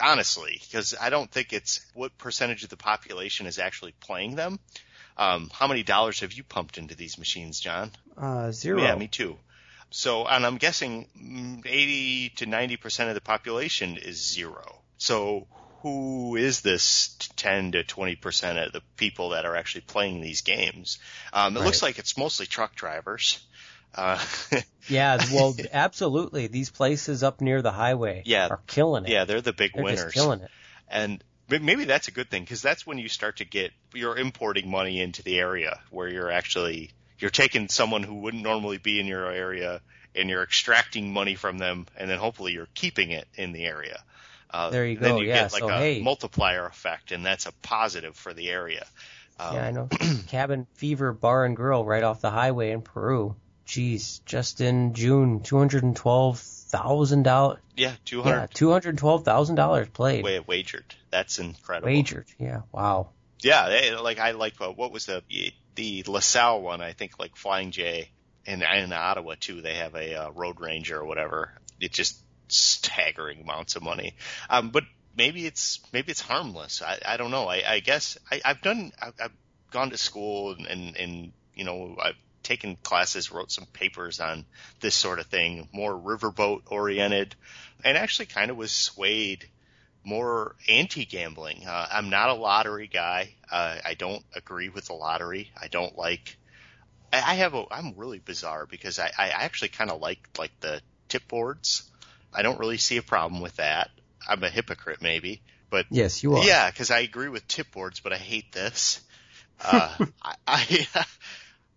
[0.01, 4.59] honestly, because I don't think it's what percentage of the population is actually playing them.
[5.17, 7.91] Um, how many dollars have you pumped into these machines, John?
[8.17, 8.83] Uh, zero.
[8.83, 9.37] Yeah, me too.
[9.91, 14.81] So, and I'm guessing mm, 80 to 90 percent of the population is zero.
[14.99, 15.47] So,
[15.87, 20.41] who is this 10 to 20 percent of the people that are actually playing these
[20.43, 20.99] games?
[21.33, 23.45] Um, it looks like it's mostly truck drivers.
[23.95, 24.19] Uh,
[24.89, 26.47] Yeah, well, absolutely.
[26.47, 28.47] These places up near the highway Yeah.
[28.49, 29.11] are killing it.
[29.11, 30.03] yeah, they're the big They're winners.
[30.03, 30.51] just killing it.
[30.89, 34.71] And maybe that's a good thing because that's when you start to get you're importing
[34.71, 39.07] money into the area where you're actually you're taking someone who wouldn't normally be in
[39.07, 39.81] your area
[40.15, 44.03] and you're extracting money from them and then hopefully you're keeping it in the area.
[44.51, 46.03] Uh, There you Then go, you yeah, get like so, a hey.
[46.03, 48.87] multiplier effect and that's a positive for the area.
[49.39, 49.89] Um, yeah, I know.
[50.29, 53.37] Cabin Fever Bar and Grill right off the highway in Peru.
[53.67, 57.59] Jeez, just in June, two hundred and twelve thousand dollars.
[57.77, 60.23] Yeah, two hundred Yeah, two hundred twelve thousand dollars played.
[60.25, 60.95] way wagered.
[61.11, 61.89] That's incredible.
[61.89, 62.27] Wagered.
[62.39, 63.09] Yeah, wow.
[63.43, 65.23] Yeah, they, like I like uh, what was the
[65.75, 66.81] the LaSalle one?
[66.81, 68.09] I think like Flying J,
[68.47, 69.61] and in Ottawa too.
[69.63, 71.53] They have a uh, Road Ranger or whatever.
[71.81, 72.17] It just
[72.49, 74.17] staggering amounts of money.
[74.51, 74.85] Um, but
[75.17, 76.83] maybe it's maybe it's harmless.
[76.83, 77.47] I, I don't know.
[77.47, 78.93] I, I guess I, I've done.
[79.01, 79.33] I've, I've
[79.71, 84.45] gone to school and, and and you know I've taken classes, wrote some papers on
[84.81, 87.35] this sort of thing, more riverboat oriented,
[87.85, 89.49] and actually kind of was swayed
[90.05, 91.67] more anti-gambling.
[91.67, 93.35] Uh, I'm not a lottery guy.
[93.51, 95.51] Uh, I don't agree with the lottery.
[95.61, 96.37] I don't like.
[97.13, 97.65] I, I have a.
[97.71, 101.91] I'm really bizarre because I, I actually kind of like like the tip boards.
[102.35, 103.91] I don't really see a problem with that.
[104.29, 106.45] I'm a hypocrite maybe, but Yes, you are.
[106.45, 109.01] yeah, because I agree with tip boards, but I hate this.
[109.63, 110.87] Uh, I, I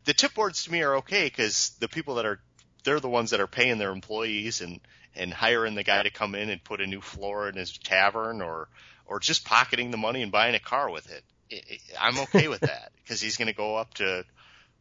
[0.06, 2.40] the tip boards to me are okay because the people that are
[2.84, 4.80] they're the ones that are paying their employees and
[5.16, 8.42] and hiring the guy to come in and put a new floor in his tavern
[8.42, 8.68] or
[9.06, 11.24] or just pocketing the money and buying a car with it.
[11.52, 14.24] I- I- I'm okay with that because he's going to go up to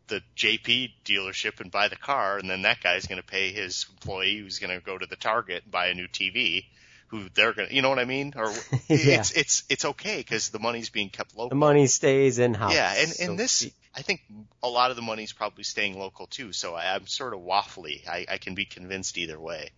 [0.09, 3.87] the JP dealership and buy the car, and then that guy's going to pay his
[3.91, 6.65] employee who's going to go to the Target and buy a new TV.
[7.09, 8.35] Who they're going to, you know what I mean?
[8.37, 8.51] Or
[8.89, 9.21] Yeah.
[9.21, 11.49] it's it's it's okay because the money's being kept local.
[11.49, 12.75] The money stays in house.
[12.75, 13.71] Yeah, and, and to this.
[13.97, 14.21] I think
[14.63, 16.53] a lot of the money's probably staying local too.
[16.53, 18.07] So I, I'm sort of waffly.
[18.07, 19.71] I, I can be convinced either way.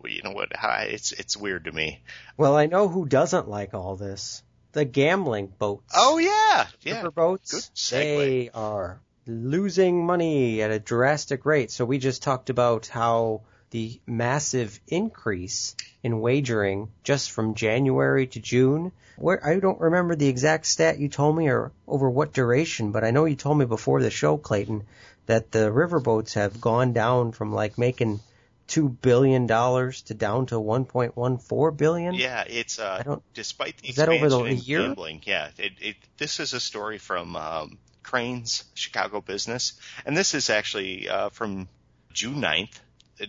[0.00, 0.54] Well, You know what?
[0.54, 2.00] How, it's it's weird to me.
[2.36, 4.40] Well, I know who doesn't like all this.
[4.72, 5.92] The gambling boats.
[5.96, 7.02] Oh yeah, yeah.
[7.02, 7.50] Riverboats.
[7.50, 7.90] Good segue.
[7.90, 11.70] They are losing money at a drastic rate.
[11.70, 18.40] So we just talked about how the massive increase in wagering just from January to
[18.40, 18.92] June.
[19.16, 23.04] Where I don't remember the exact stat you told me or over what duration, but
[23.04, 24.84] I know you told me before the show, Clayton,
[25.26, 28.20] that the riverboats have gone down from like making
[28.66, 32.14] two billion dollars to down to one point one four billion.
[32.14, 34.86] Yeah, it's uh, I don't- despite the is that over the year?
[34.86, 35.22] gambling.
[35.26, 40.50] Yeah, it, it this is a story from um, Crain's Chicago Business, and this is
[40.50, 41.68] actually uh, from
[42.12, 42.80] June 9th.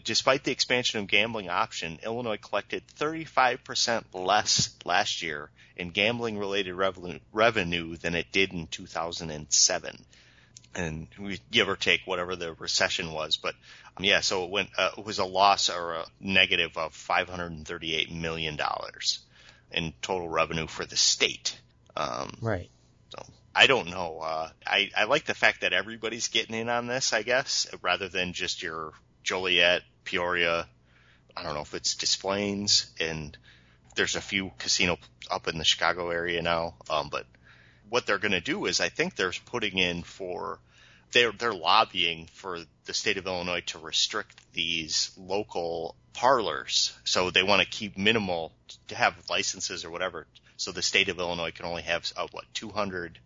[0.06, 6.76] Despite the expansion of gambling option, Illinois collected 35% less last year in gambling related
[6.76, 10.06] revenue, revenue than it did in 2007
[10.76, 13.38] and we give or take whatever the recession was.
[13.38, 13.56] But
[13.98, 14.70] um, yeah, so it went.
[14.78, 19.20] Uh, it was a loss or a negative of 538 million dollars
[19.72, 21.60] in total revenue for the state.
[21.96, 22.70] Um, Right.
[23.10, 24.20] so I don't know.
[24.20, 27.14] Uh, I I like the fact that everybody's getting in on this.
[27.14, 30.68] I guess rather than just your Joliet, Peoria.
[31.36, 33.38] I don't know if it's Des and
[33.96, 34.98] there's a few casino
[35.30, 36.76] up in the Chicago area now.
[36.90, 37.26] Um, but
[37.90, 40.60] what they're going to do is I think they're putting in for
[41.12, 46.98] they're they're lobbying for the state of Illinois to restrict these local parlors.
[47.04, 48.54] So they want to keep minimal
[48.88, 50.26] to have licenses or whatever.
[50.62, 53.18] So the state of Illinois can only have uh, what 200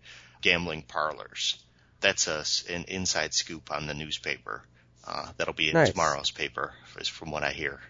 [0.41, 1.61] gambling parlors.
[1.99, 4.63] That's a, an inside scoop on the newspaper.
[5.05, 5.89] Uh, that'll be in Nice.
[5.89, 7.81] tomorrow's paper, is from what I hear.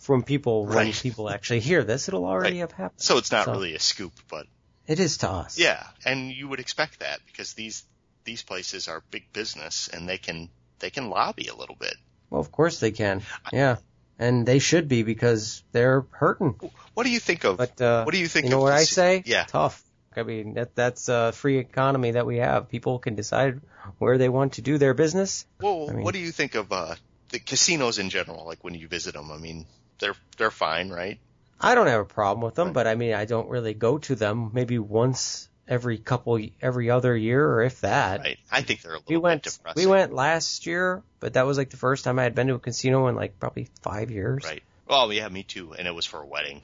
[0.00, 2.60] From people when people actually hear this, it'll already Right.
[2.62, 3.00] have happened.
[3.00, 4.46] So it's not So- really a scoop, but
[4.88, 5.56] It is to us.
[5.56, 7.84] Yeah, and you would expect that because these
[8.24, 10.50] these places are big business and they can
[10.80, 11.94] they can lobby a little bit.
[12.28, 13.22] Well, of course they can.
[13.52, 13.76] Yeah.
[14.20, 16.60] And they should be because they're hurting.
[16.94, 17.56] What do you think of?
[17.56, 18.44] But uh, what do you think?
[18.44, 19.22] You know what I say?
[19.26, 19.44] Yeah.
[19.44, 19.82] tough.
[20.14, 22.68] I mean, that that's a free economy that we have.
[22.68, 23.60] People can decide
[23.98, 25.46] where they want to do their business.
[25.60, 26.94] Well, I mean- what do you think of uh,
[27.30, 28.44] the casinos in general?
[28.44, 29.66] Like when you visit them, I mean,
[29.98, 31.18] they're they're fine, right?
[31.60, 34.14] I don't have a problem with them, but I mean, I don't really go to
[34.14, 34.50] them.
[34.54, 38.20] Maybe once every couple, every other year, or if that.
[38.20, 38.38] Right.
[38.50, 39.82] I think they're a little We went, bit depressing.
[39.82, 42.54] we went last year, but that was like the first time I had been to
[42.54, 44.44] a casino in like probably five years.
[44.44, 44.62] Right.
[44.88, 45.72] Well, yeah, me too.
[45.72, 46.62] And it was for a wedding.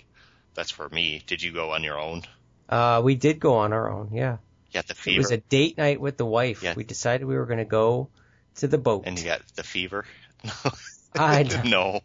[0.55, 1.23] That's for me.
[1.27, 2.23] Did you go on your own?
[2.69, 4.39] Uh, we did go on our own, yeah.
[4.71, 5.17] You got the fever.
[5.17, 6.63] It was a date night with the wife.
[6.63, 6.75] Yeah.
[6.77, 8.09] We decided we were going to go
[8.57, 9.05] to the boat.
[9.07, 10.05] and you got the fever.
[10.43, 10.51] No.
[11.15, 12.01] I, no.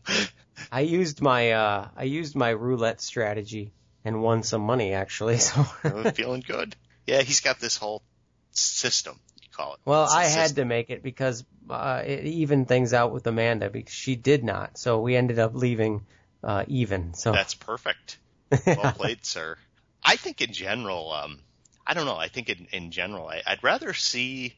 [0.71, 3.71] I used my uh, I used my roulette strategy
[4.05, 5.37] and won some money actually.
[5.39, 6.75] So I'm feeling good.
[7.07, 8.03] Yeah, he's got this whole
[8.51, 9.19] system.
[9.41, 9.79] You call it.
[9.85, 13.93] well, I had to make it because uh, it evened things out with Amanda because
[13.93, 14.77] she did not.
[14.77, 16.05] So we ended up leaving
[16.43, 17.13] uh, even.
[17.13, 18.17] So That's perfect.
[18.65, 19.57] Well played, sir.
[20.03, 21.39] I think in general, um,
[21.85, 22.17] I don't know.
[22.17, 24.55] I think in, in general, I, I'd rather see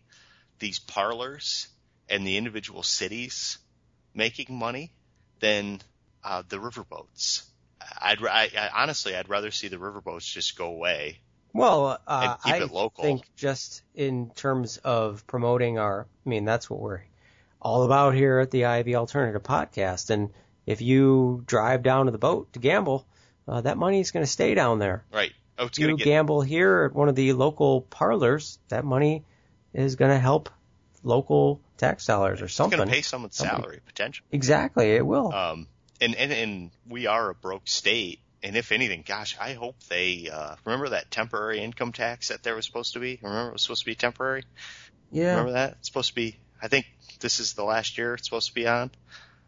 [0.59, 1.67] these parlors
[2.09, 3.57] and the individual cities
[4.13, 4.93] making money
[5.39, 5.81] than
[6.23, 7.43] uh, the riverboats.
[8.01, 11.19] I'd I, I, honestly, I'd rather see the riverboats just go away.
[11.53, 13.03] Well, uh, I local.
[13.03, 17.01] think just in terms of promoting our, I mean, that's what we're
[17.61, 20.09] all about here at the Ivy Alternative Podcast.
[20.09, 20.31] And
[20.65, 23.05] if you drive down to the boat to gamble,
[23.47, 25.05] uh, that money is going to stay down there.
[25.13, 25.31] Right.
[25.59, 29.23] Oh, it's If you get gamble here at one of the local parlors, that money
[29.73, 30.49] is going to help
[31.03, 32.79] local tax dollars or it's something.
[32.79, 34.25] gonna pay someone's salary potentially.
[34.31, 35.33] Exactly, it will.
[35.33, 35.67] Um,
[36.01, 38.19] and, and, and we are a broke state.
[38.43, 42.55] And if anything, gosh, I hope they, uh, remember that temporary income tax that there
[42.55, 43.17] was supposed to be?
[43.21, 44.43] Remember it was supposed to be temporary?
[45.11, 45.29] yeah.
[45.31, 45.77] Remember that?
[45.79, 46.85] It's supposed to be, I think
[47.21, 48.91] this is the last year it's supposed to be on.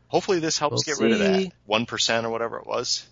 [0.08, 1.52] Hopefully this helps We'll get rid of that.
[1.70, 3.06] 1% or whatever it was.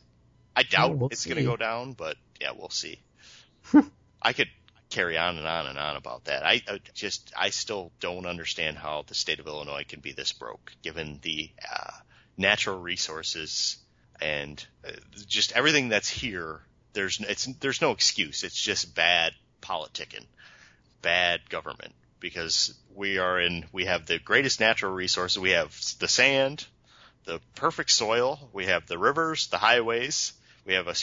[0.56, 3.00] I doubt we'll it's going to go down, but yeah, we'll see.
[4.22, 4.50] I could
[4.90, 6.46] carry on and on and on about that.
[6.46, 10.32] I, I just, I still don't understand how the state of Illinois can be this
[10.32, 11.92] broke given the, uh,
[12.38, 13.78] natural resources
[14.24, 14.92] and uh,
[15.28, 16.62] just everything that's here.
[16.94, 18.44] There's, it's, there's no excuse.
[18.44, 20.26] It's just bad politicking,
[21.02, 25.38] bad government because we are in, we have the greatest natural resources.
[25.40, 26.66] We have the sand,
[27.26, 28.50] the perfect soil.
[28.54, 30.34] We have the rivers, the highways.
[30.66, 30.96] We have a,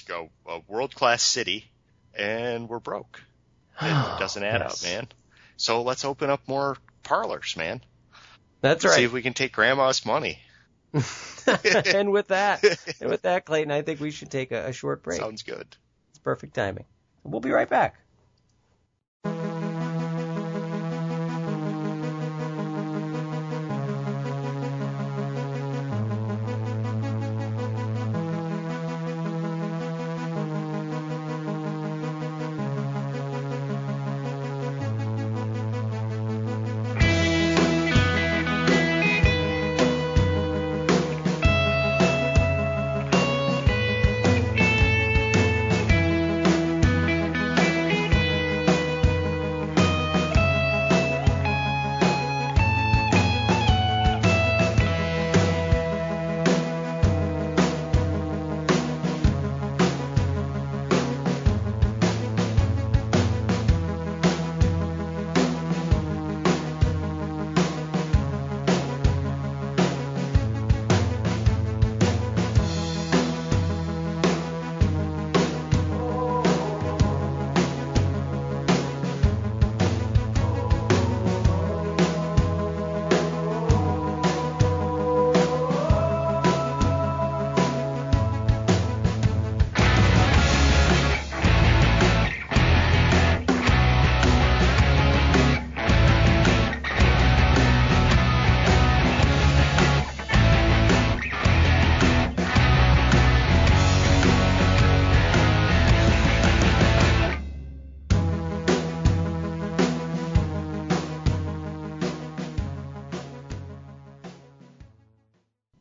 [0.47, 1.67] a world class city
[2.15, 3.21] and we're broke.
[3.83, 4.83] It doesn't add Yes.
[4.85, 5.09] up, man.
[5.57, 7.83] So let's open up more parlors, man.
[8.63, 8.95] That's right.
[8.95, 10.39] See if we can take grandma's money.
[11.95, 12.65] and with that,
[13.01, 15.21] and with that, Clayton, I think we should take a, a short break.
[15.21, 15.77] Sounds good.
[16.11, 16.85] It's perfect timing.
[17.25, 17.97] We'll be right back.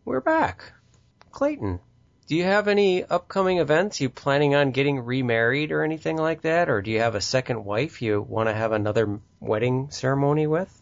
[0.09, 0.73] We're back.
[1.31, 1.79] Clayton,
[2.25, 4.01] do you have any upcoming events?
[4.01, 6.67] You planning on getting remarried or anything like that?
[6.67, 10.81] Or do you have a second wife you want to have another wedding ceremony with?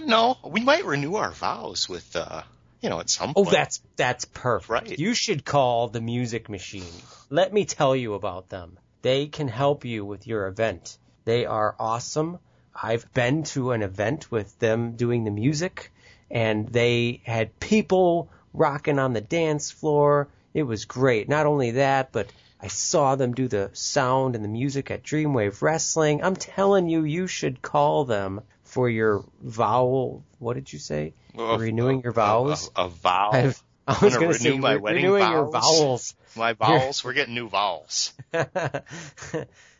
[0.00, 2.42] No, we might renew our vows with, uh,
[2.80, 3.50] you know, at some Oh, point.
[3.56, 4.70] that's that's perfect.
[4.70, 4.98] Right.
[5.00, 6.94] You should call the Music Machine.
[7.30, 8.78] Let me tell you about them.
[9.02, 10.96] They can help you with your event.
[11.24, 12.38] They are awesome.
[12.72, 15.90] I've been to an event with them doing the music,
[16.30, 20.28] and they had people rocking on the dance floor.
[20.54, 21.28] It was great.
[21.28, 22.28] Not only that, but
[22.60, 26.22] I saw them do the sound and the music at Dreamwave Wrestling.
[26.24, 30.24] I'm telling you, you should call them for your vowel.
[30.38, 31.12] What did you say?
[31.34, 32.70] Well, renewing your vowels.
[32.76, 33.30] A, a, a vow.
[33.32, 35.62] I've- I was going say renew my re- wedding renewing your vows.
[35.62, 36.14] vowels.
[36.36, 37.04] My vowels.
[37.04, 38.14] We're getting new vowels.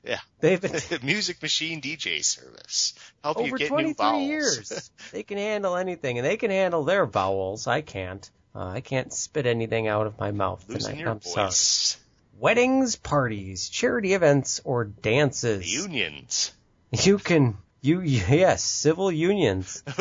[0.07, 0.18] Yeah.
[0.41, 2.93] They've been Music Machine DJ service.
[3.22, 4.29] Help you over get new 23 vowels.
[4.29, 4.91] years.
[5.12, 7.66] they can handle anything, and they can handle their vowels.
[7.66, 8.31] I can't.
[8.55, 11.01] Uh, I can't spit anything out of my mouth Losing tonight.
[11.01, 11.47] your I'm sorry.
[11.47, 11.97] voice.
[12.39, 15.73] Weddings, parties, charity events, or dances.
[15.73, 16.53] Unions.
[16.93, 19.83] You can, you yes, civil unions.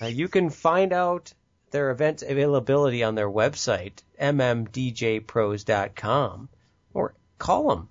[0.00, 1.32] Uh, you can find out
[1.70, 6.48] their event availability on their website, mmdjpros.com,
[6.92, 7.88] or call them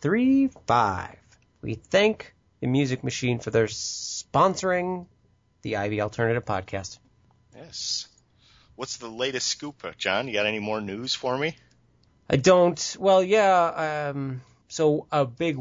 [0.00, 1.16] 815-223-6635.
[1.62, 5.06] We thank the Music Machine for their sponsoring
[5.62, 6.98] the Ivy Alternative Podcast.
[7.54, 8.06] yes.
[8.76, 10.26] What's the latest scoop, uh, John?
[10.26, 11.54] You got any more news for me?
[12.30, 12.96] I don't.
[12.98, 14.10] Well, yeah.
[14.14, 15.58] Um, so a big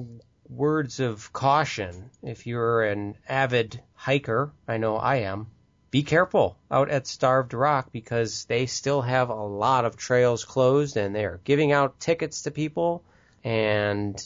[0.47, 2.11] words of caution.
[2.23, 5.47] If you're an avid hiker, I know I am.
[5.91, 10.95] Be careful out at Starved Rock because they still have a lot of trails closed
[10.95, 13.03] and they're giving out tickets to people.
[13.43, 14.23] And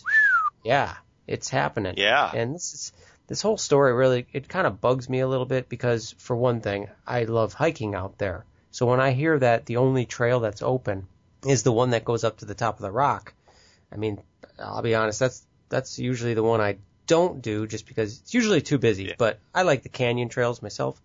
[0.63, 0.93] yeah,
[1.25, 1.95] it's happening.
[1.97, 2.29] Yeah.
[2.31, 2.93] And this is
[3.27, 6.61] this whole story really it kind of bugs me a little bit because for one
[6.61, 8.45] thing, I love hiking out there.
[8.71, 11.07] So when I hear that the only trail that's open
[11.45, 13.33] is the one that goes up to the top of the rock,
[13.91, 14.21] I mean,
[14.59, 18.61] I'll be honest, that's that's usually the one I don't do just because it's usually
[18.61, 19.05] too busy.
[19.05, 19.15] Yeah.
[19.17, 21.01] But I like the canyon trails myself.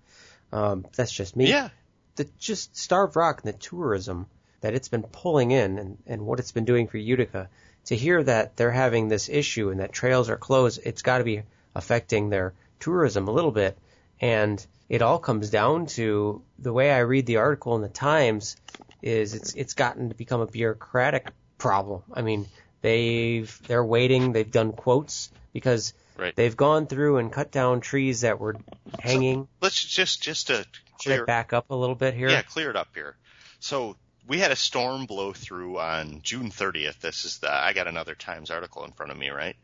[0.53, 1.69] Um, that's just me Yeah.
[2.17, 4.27] the just Starved Rock and the tourism
[4.61, 7.49] that it's been pulling in and, and what it's been doing for Utica,
[7.87, 11.25] to hear that they're having this issue and that trails are closed, it's got to
[11.25, 11.43] be
[11.79, 13.79] affecting their tourism a little bit.
[14.21, 18.57] And it all comes down to the way I read the article in the Times
[19.01, 22.03] is it's it's gotten to become a bureaucratic problem.
[22.13, 22.47] I mean,
[22.83, 26.35] they've they're waiting, they've done quotes because Right.
[26.35, 28.57] they've gone through and cut down trees that were
[28.99, 29.47] hanging.
[29.61, 30.67] Let's just just to
[31.01, 32.29] clear back up a little bit here?
[32.29, 33.15] Yeah, clear it up here.
[33.61, 36.99] So we had a storm blow through on June 30th.
[36.99, 39.55] This is the I got another Times article in front of me, right?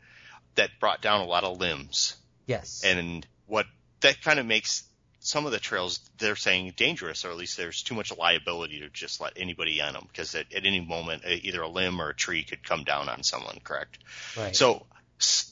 [0.55, 2.83] That brought down a lot of limbs, Yes.
[2.85, 3.65] and what
[4.01, 4.83] that kind of makes
[5.19, 8.89] some of the trails they're saying dangerous, or at least there's too much liability to
[8.89, 12.09] just let anybody on them because at, at any moment uh, either a limb or
[12.09, 13.57] a tree could come down on someone.
[13.63, 13.97] Correct.
[14.37, 14.55] right.
[14.55, 14.85] So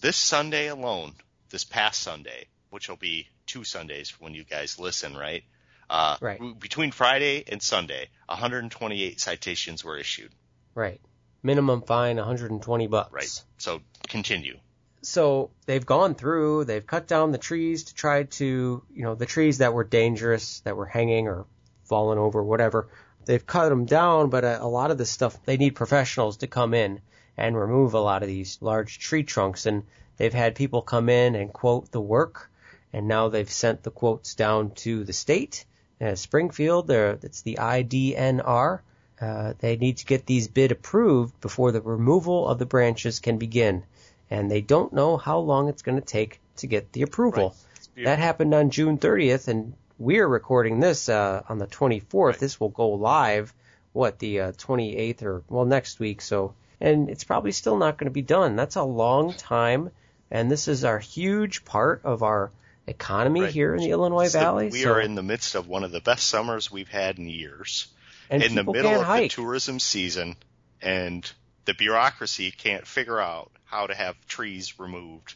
[0.02, 1.14] this Sunday alone,
[1.50, 5.44] this past Sunday, which will be two Sundays when you guys listen, right?
[5.90, 6.40] Uh, Right.
[6.60, 10.32] Between Friday and Sunday, 128 citations were issued.
[10.76, 11.02] Right.
[11.42, 13.12] Minimum fine 120 bucks.
[13.12, 13.44] Right.
[13.58, 14.58] So continue.
[15.06, 19.26] So they've gone through, they've cut down the trees to try to, you know, the
[19.26, 21.46] trees that were dangerous, that were hanging or
[21.84, 22.88] falling over, whatever.
[23.26, 26.48] They've cut them down, but a, a lot of this stuff, they need professionals to
[26.48, 27.02] come in
[27.36, 29.66] and remove a lot of these large tree trunks.
[29.66, 29.84] And
[30.16, 32.50] they've had people come in and quote the work,
[32.94, 35.66] and now they've sent the quotes down to the state,
[36.00, 36.90] uh, Springfield.
[36.90, 38.80] It's the IDNR.
[39.20, 43.38] Uh, they need to get these bid approved before the removal of the branches can
[43.38, 43.84] begin
[44.30, 47.56] and they don't know how long it's going to take to get the approval.
[47.96, 48.06] Right.
[48.06, 52.14] That happened on June 30th, and we're recording this uh, on the 24th.
[52.14, 52.40] Right.
[52.40, 53.54] This will go live,
[53.92, 56.22] what, the uh, 28th or, well, next week.
[56.22, 58.56] So, and it's probably still not going to be done.
[58.56, 59.92] That's a long time,
[60.32, 62.52] and this is our huge part of our
[62.88, 63.52] economy Right.
[63.54, 64.70] here in the Illinois So Valley.
[64.70, 67.30] we so, are in the midst of one of the best summers we've had in
[67.30, 67.88] years.
[68.30, 70.36] and in the middle of the tourism season,
[70.82, 71.32] and
[71.66, 75.36] the bureaucracy can't figure out how to have trees removed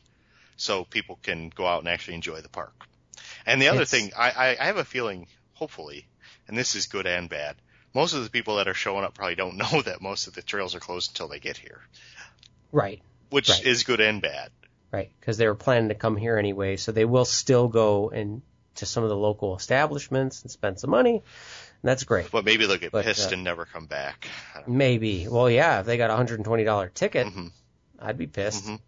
[0.58, 2.74] so people can go out and actually enjoy the park.
[3.46, 6.08] And the other thing, I, I, I have a feeling, hopefully,
[6.48, 7.56] and this is good and bad,
[7.94, 10.42] most of the people that are showing up probably don't know that most of the
[10.42, 11.82] trails are closed until they get here,
[12.72, 13.02] Right.
[13.30, 13.66] which Right.
[13.66, 14.52] is good and bad.
[14.92, 18.42] Right, because they were planning to come here anyway, so they will still go and
[18.76, 21.24] to some of the local establishments and spend some money.
[21.84, 22.32] And that's great.
[22.32, 24.28] But maybe they'll get But, pissed uh, and never come back.
[24.56, 24.76] I don't know.
[24.76, 25.28] Maybe.
[25.28, 27.52] Well, yeah, if they got a hundred and twenty dollar ticket, Mhm.
[28.00, 28.66] I'd be pissed.
[28.66, 28.80] Mhm.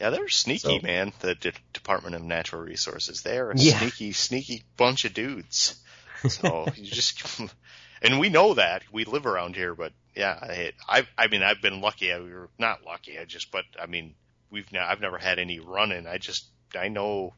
[0.00, 1.12] Yeah, they're sneaky, So- man.
[1.20, 3.22] The D- Department of Natural Resources.
[3.22, 3.78] They're a Yeah.
[3.78, 5.76] sneaky, sneaky bunch of dudes.
[6.28, 7.22] So you just,
[8.02, 11.62] and we know that we live around here, but yeah, I, I, I mean, I've
[11.62, 12.12] been lucky.
[12.12, 13.18] I, we're not lucky.
[13.18, 14.14] I just, but I mean,
[14.50, 16.06] we've, not, I've never had any running.
[16.06, 16.44] I just,
[16.78, 17.32] I know,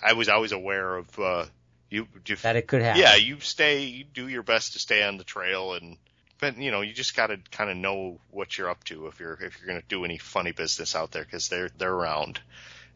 [0.00, 1.46] I was always aware of, uh,
[1.90, 3.02] you, you That it could happen.
[3.02, 5.96] yeah, you stay, you do your best to stay on the trail and,
[6.38, 9.34] but you know, you just gotta kind of know what you're up to if you're,
[9.34, 12.40] if you're gonna do any funny business out there because they're, they're around.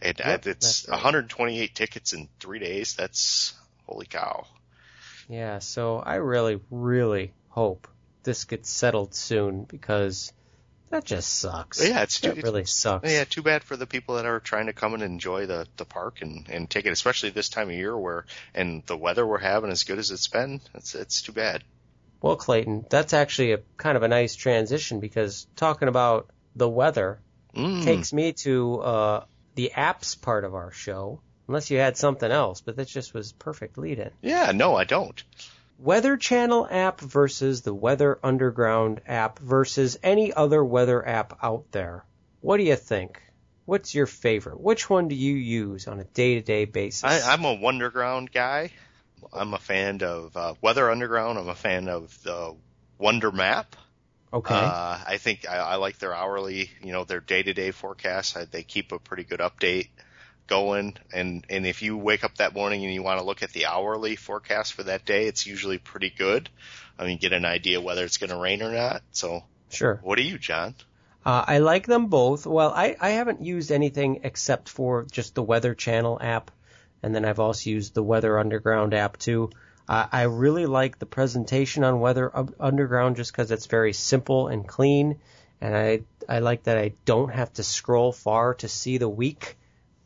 [0.01, 0.95] And Yep, uh, it's right.
[0.95, 2.95] 128 tickets in three days.
[2.95, 3.55] That's,
[3.87, 4.47] holy cow.
[5.29, 7.89] Yeah, so I really, really hope
[8.23, 10.33] this gets settled soon because
[10.95, 11.87] that just sucks.
[11.87, 13.11] Yeah, it's too, that really sucks.
[13.11, 15.85] Yeah, too bad for the people that are trying to come and enjoy the the
[15.85, 18.25] park and and take it, especially this time of year where
[18.55, 20.61] and the weather we're having as good as it's been.
[20.75, 21.63] It's it's too bad.
[22.23, 27.21] Well, Clayton, that's actually a kind of a nice transition because talking about the weather
[27.55, 27.85] Mm.
[27.85, 29.25] takes me to uh,
[29.55, 31.21] the apps part of our show.
[31.47, 34.11] Unless you had something else, but that just was perfect lead in.
[34.23, 35.23] Yeah, no, I don't.
[35.79, 42.05] Weather Channel app versus the Weather Underground app versus any other weather app out there.
[42.41, 43.21] What do you think?
[43.65, 44.61] What's your favorite?
[44.61, 47.05] Which one do you use on a day to day basis?
[47.05, 48.71] I, I'm a Wunderground guy.
[49.33, 51.39] I'm a fan of uh, Weather Underground.
[51.39, 52.55] I'm a fan of the
[53.01, 53.65] WunderMap.
[54.33, 54.55] okay.
[54.55, 58.37] Uh, I think I, I like their hourly, you know, their day to day forecasts.
[58.37, 59.89] I, they keep a pretty good update
[60.47, 60.97] going.
[61.13, 63.67] And, and if you wake up that morning and you want to look at the
[63.67, 66.49] hourly forecast for that day, it's usually pretty good.
[66.99, 69.03] I mean, get an idea whether it's going to rain or not.
[69.13, 70.01] So sure.
[70.03, 70.75] what are you, John?
[71.25, 72.47] Uh, I like them both.
[72.47, 76.51] Well, I, I haven't used anything except for just the Weather Channel app,
[77.03, 79.51] and then I've also used the Weather Underground app too.
[79.89, 82.31] Uh, I really like the presentation on Weather
[82.61, 85.19] Underground just because it's very simple and clean,
[85.61, 89.57] and I I like that I don't have to scroll far to see the week,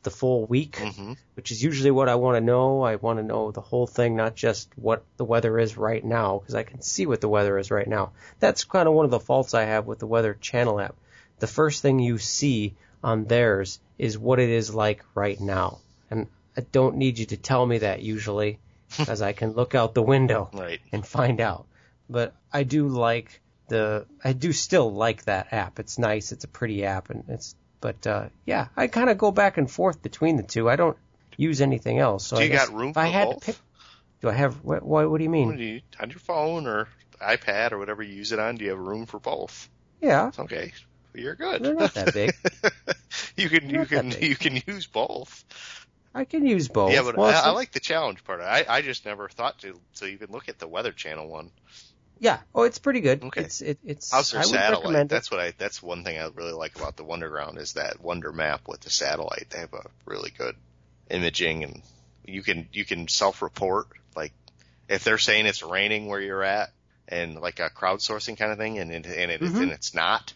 [0.09, 2.83] the full week, hmm which is usually what I want to know.
[2.83, 6.39] I want to know the whole thing, not just what the weather is right now,
[6.39, 8.11] because I can see what the weather is right now.
[8.41, 10.97] That's kind of one of the faults I have with the Weather Channel app.
[11.39, 15.79] The first thing you see on theirs is what it is like right now.
[16.11, 18.59] And I don't need you to tell me that usually,
[18.99, 20.81] because I can look out the window Right.
[20.91, 21.67] and find out.
[22.11, 25.79] But I do like the, I do still like that app.
[25.79, 26.33] It's nice.
[26.33, 27.55] It's a pretty app, and it's.
[27.81, 30.69] But uh, yeah, I kind of go back and forth between the two.
[30.69, 30.97] I don't
[31.37, 32.27] use anything else.
[32.27, 33.41] So Do you got room if I had both?
[33.41, 33.57] to pick,
[34.21, 34.55] do I have?
[34.65, 34.83] What?
[34.83, 35.57] What, what do you mean?
[35.57, 36.89] do you, on your phone or
[37.21, 39.69] iPad or whatever you use it on, do you have room for both?
[40.01, 40.73] Yeah, It's Okay.
[41.15, 41.63] You're good.
[41.65, 42.35] they're not that big.
[43.37, 45.45] you can you can you can use both.
[46.15, 46.93] I can use both.
[46.93, 48.41] Yeah, but Well, I, I like the challenge part.
[48.41, 51.51] I I just never thought to to even look at the Weather Channel one.
[52.21, 52.39] Yeah.
[52.55, 53.23] Oh, it's pretty good.
[53.25, 53.43] Okay.
[53.43, 54.11] It's it, it's.
[54.13, 55.09] How's their I would satellite?
[55.09, 55.53] That's what I.
[55.57, 59.47] That's one thing I really like about the Wunderground is that WunderMap with the satellite.
[59.51, 60.57] They have a really good
[61.11, 61.83] imaging, and
[62.25, 63.87] you can you can self report.
[64.17, 64.33] Like
[64.89, 66.71] if they're saying it's raining where you're at,
[67.07, 69.63] and like a crowdsourcing kind of thing, and it, and it Mhm.
[69.63, 70.33] and it's not,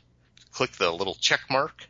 [0.53, 1.89] click the little check mark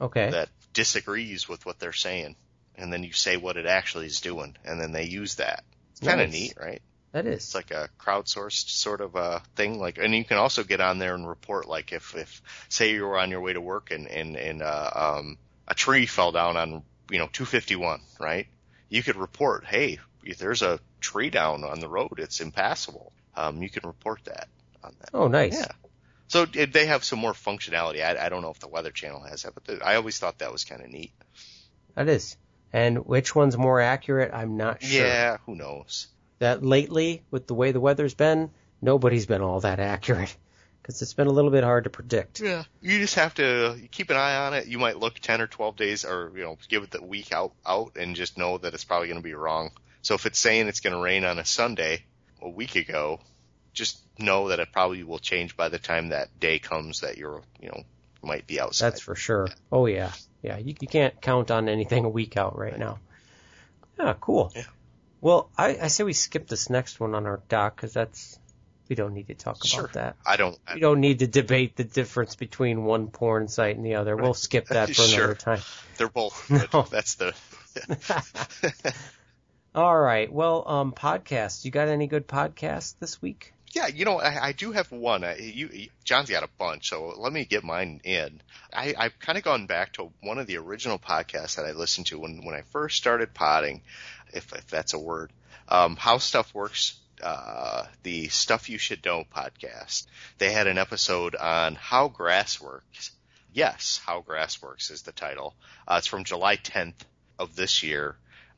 [0.00, 0.30] Okay.
[0.30, 2.34] that disagrees with what they're saying,
[2.76, 5.64] and then you say what it actually is doing, and then they use that.
[5.92, 6.82] It's kind of neat, right?
[7.14, 7.44] That is.
[7.44, 9.78] It's like a crowdsourced sort of a thing.
[9.78, 13.04] Like, and you can also get on there and report, like, if, if, say you
[13.04, 15.38] were on your way to work and, and, and, uh, um,
[15.68, 18.48] a tree fell down on, you know, 251, right?
[18.88, 23.12] You could report, hey, if there's a tree down on the road, it's impassable.
[23.36, 24.48] Um, you can report that
[24.82, 25.10] on that.
[25.14, 25.54] oh, nice.
[25.54, 25.70] Yeah.
[26.26, 28.04] So it, they have some more functionality.
[28.04, 30.40] I, I don't know if the Weather Channel has that, but the, I always thought
[30.40, 31.12] that was kind of neat.
[31.94, 32.36] That is.
[32.72, 34.32] And which one's more accurate?
[34.34, 35.06] I'm not sure.
[35.06, 36.08] Yeah, who knows?
[36.40, 38.50] That lately, with the way the weather's been,
[38.82, 40.36] nobody's been all that accurate
[40.82, 42.40] because it's been a little bit hard to predict.
[42.40, 44.66] Yeah, you just have to keep an eye on it.
[44.66, 47.52] You might look 10 or 12 days or, you know, give it the week out,
[47.64, 49.70] out and just know that it's probably going to be wrong.
[50.02, 52.04] So if it's saying it's going to rain on a Sunday
[52.42, 53.20] a week ago,
[53.72, 57.40] just know that it probably will change by the time that day comes that you're,
[57.60, 57.82] you know,
[58.22, 58.92] might be outside.
[58.92, 59.48] That's for sure.
[59.72, 60.12] Oh yeah,
[60.42, 60.58] yeah.
[60.58, 62.98] You, you can't count on anything a week out right now.
[63.98, 64.52] Yeah, cool.
[64.54, 64.62] Yeah.
[65.24, 68.38] Well, I, I say we skip this next one on our doc because that's
[68.90, 69.90] we don't need to talk about Sure.
[69.94, 70.16] that.
[70.26, 73.86] I don't, I, We don't need to debate the difference between one porn site and
[73.86, 74.16] the other.
[74.16, 75.18] We'll skip that for Sure.
[75.20, 75.60] another time.
[75.96, 76.50] they're both.
[76.74, 76.82] No.
[76.82, 77.34] That's the,
[79.74, 80.30] All right.
[80.30, 81.64] Well, um, podcasts.
[81.64, 83.54] You got any good podcasts this week?
[83.72, 85.24] Yeah, you know, I, I do have one.
[85.24, 88.40] I, you, John's got a bunch, so let me get mine in.
[88.72, 92.06] I, I've kind of gone back to one of the original podcasts that I listened
[92.08, 93.82] to when, when I first started potting,
[94.34, 95.32] if, if that's a word.
[95.68, 100.06] Um, How Stuff Works, uh, the Stuff You Should Know podcast.
[100.38, 103.12] They had an episode on how grass works.
[103.52, 105.54] Yes, How Grass Works is the title.
[105.86, 106.94] Uh, it's from July 10th
[107.38, 108.16] of this year.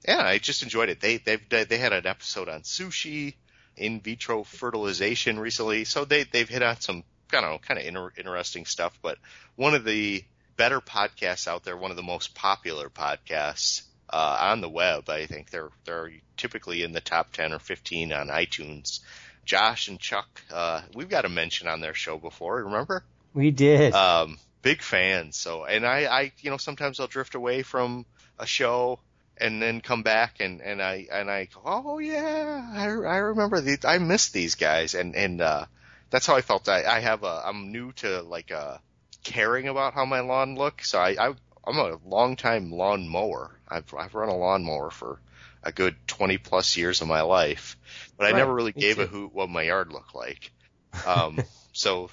[0.08, 1.00] Yeah, I just enjoyed it.
[1.00, 3.34] They, they've, they had an episode on sushi
[3.76, 5.84] in vitro fertilization recently.
[5.84, 8.98] So they they've hit on some I don't know kind of inter- interesting stuff.
[9.02, 9.18] But
[9.56, 10.24] one of the
[10.56, 15.26] better podcasts out there, one of the most popular podcasts uh, on the web, I
[15.26, 19.00] think they're they're typically in the top ten or fifteen on iTunes.
[19.44, 22.64] Josh and Chuck, uh, we've got a mention on their show before.
[22.64, 23.04] Remember?
[23.32, 23.94] We did.
[23.94, 25.36] Um, big fans.
[25.36, 28.06] So, and I, I, you know, sometimes I'll drift away from
[28.38, 28.98] a show
[29.38, 33.60] and then come back and and I and I go, oh yeah, I I remember
[33.60, 33.84] these.
[33.84, 35.66] I miss these guys, and and uh,
[36.10, 36.68] that's how I felt.
[36.68, 38.78] I I have a I'm new to like uh
[39.22, 40.90] caring about how my lawn looks.
[40.90, 41.34] So I, I
[41.66, 43.58] I'm a long time lawn mower.
[43.68, 45.20] I've I've run a lawn mower for
[45.62, 47.76] a good 20 plus years of my life,
[48.16, 50.52] but I never really me gave a hoot what my yard looked like.
[51.06, 51.38] Um,
[51.74, 52.08] so,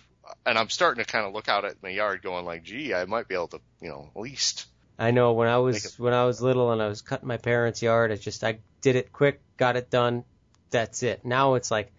[0.45, 3.05] and I'm starting to kind of look out at my yard, going like, gee, I
[3.05, 6.25] might be able to, you know, at least I know when I was when I
[6.25, 9.41] was little and I was cutting my parents' yard, I just I did it quick,
[9.57, 10.23] got it done.
[10.69, 11.25] That's it.
[11.25, 11.91] Now it's like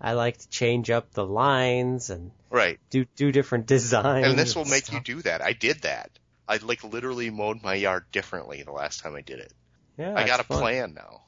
[0.00, 2.78] I like to change up the lines and right.
[2.90, 4.26] do do different designs.
[4.26, 5.42] And this will make you do that.
[5.42, 6.10] I did that.
[6.48, 9.52] I like literally mowed my yard differently the last time I did it.
[9.98, 10.58] Yeah, I got a fun.
[10.58, 11.22] plan now.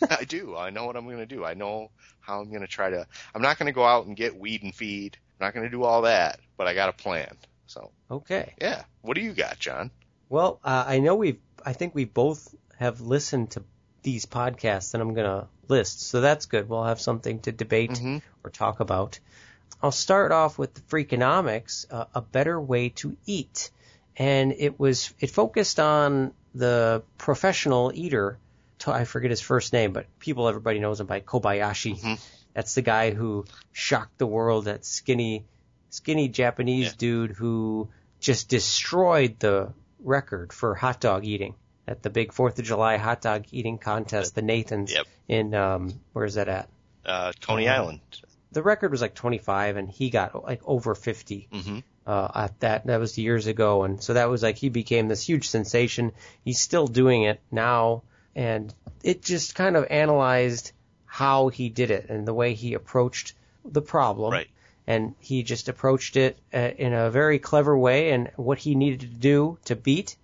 [0.10, 0.56] I do.
[0.56, 1.44] I know what I'm going to do.
[1.44, 3.06] I know how I'm going to try to.
[3.34, 5.16] I'm not going to go out and get weed and feed.
[5.40, 7.36] I'm not going to do all that, but I got a plan.
[7.66, 8.54] So Okay.
[8.60, 8.82] yeah.
[9.02, 9.90] What do you got, John?
[10.28, 13.64] Well, uh, I know we've I think we both have listened to
[14.02, 16.68] these podcasts that I'm gonna list, so that's good.
[16.68, 18.22] We'll have something to debate Mhm.
[18.44, 19.18] or talk about.
[19.82, 23.70] I'll start off with the Freakonomics, uh, a better way to eat,
[24.18, 28.38] and it was it focused on the professional eater.
[28.86, 31.98] I forget his first name, but people everybody knows him by Kobayashi.
[32.00, 32.20] Mhm.
[32.54, 34.64] That's the guy who shocked the world.
[34.66, 35.44] That skinny,
[35.90, 36.92] skinny Japanese Yeah.
[36.98, 37.88] dude who
[38.20, 41.54] just destroyed the record for hot dog eating
[41.86, 45.06] at the big Fourth of July hot dog eating contest, the Nathans Yep.
[45.28, 46.68] in um, where's that at?
[47.04, 47.82] Uh, Coney Uh-huh.
[47.82, 48.00] Island.
[48.52, 51.78] The record was like 25, and he got like over 50 hmm
[52.08, 52.86] uh, at that.
[52.86, 56.12] That was years ago, and so that was like he became this huge sensation.
[56.42, 58.02] He's still doing it now,
[58.34, 60.72] and it just kind of analyzed
[61.04, 63.34] how he did it and the way he approached
[63.64, 64.32] the problem.
[64.32, 64.48] Right.
[64.86, 69.00] And he just approached it uh, in a very clever way, and what he needed
[69.00, 70.16] to do to beat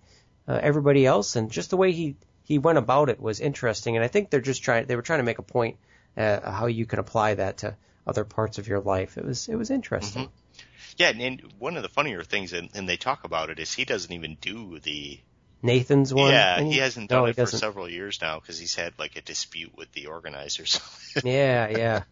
[0.47, 3.95] uh, everybody else, and just the way he he went about it was interesting.
[3.95, 5.77] And I think they're just trying they were trying to make a point
[6.17, 7.75] uh, how you can apply that to
[8.07, 9.19] other parts of your life.
[9.19, 10.29] It was it was interesting.
[10.97, 13.73] Yeah, and, and one of the funnier things, and, and they talk about it, is
[13.73, 15.19] he doesn't even do the.
[15.61, 16.31] Nathan's one.
[16.31, 17.59] yeah, and he hasn't done he it for doesn't.
[17.59, 20.79] several years now because he's had like a dispute with the organizers.
[21.23, 22.03] Yeah, yeah.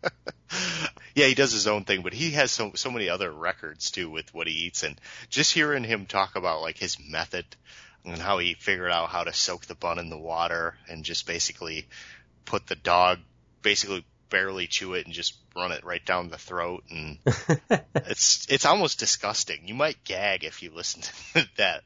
[1.13, 4.09] yeah, he does his own thing, but he has so so many other records too
[4.09, 7.45] with what he eats, and just hearing him talk about like his method
[8.05, 11.27] and how he figured out how to soak the bun in the water and just
[11.27, 11.85] basically
[12.45, 13.19] put the dog
[13.61, 17.19] basically barely chew it and just run it right down the throat and
[17.95, 19.67] it's it's almost disgusting.
[19.67, 21.03] You might gag if you listen
[21.35, 21.83] to that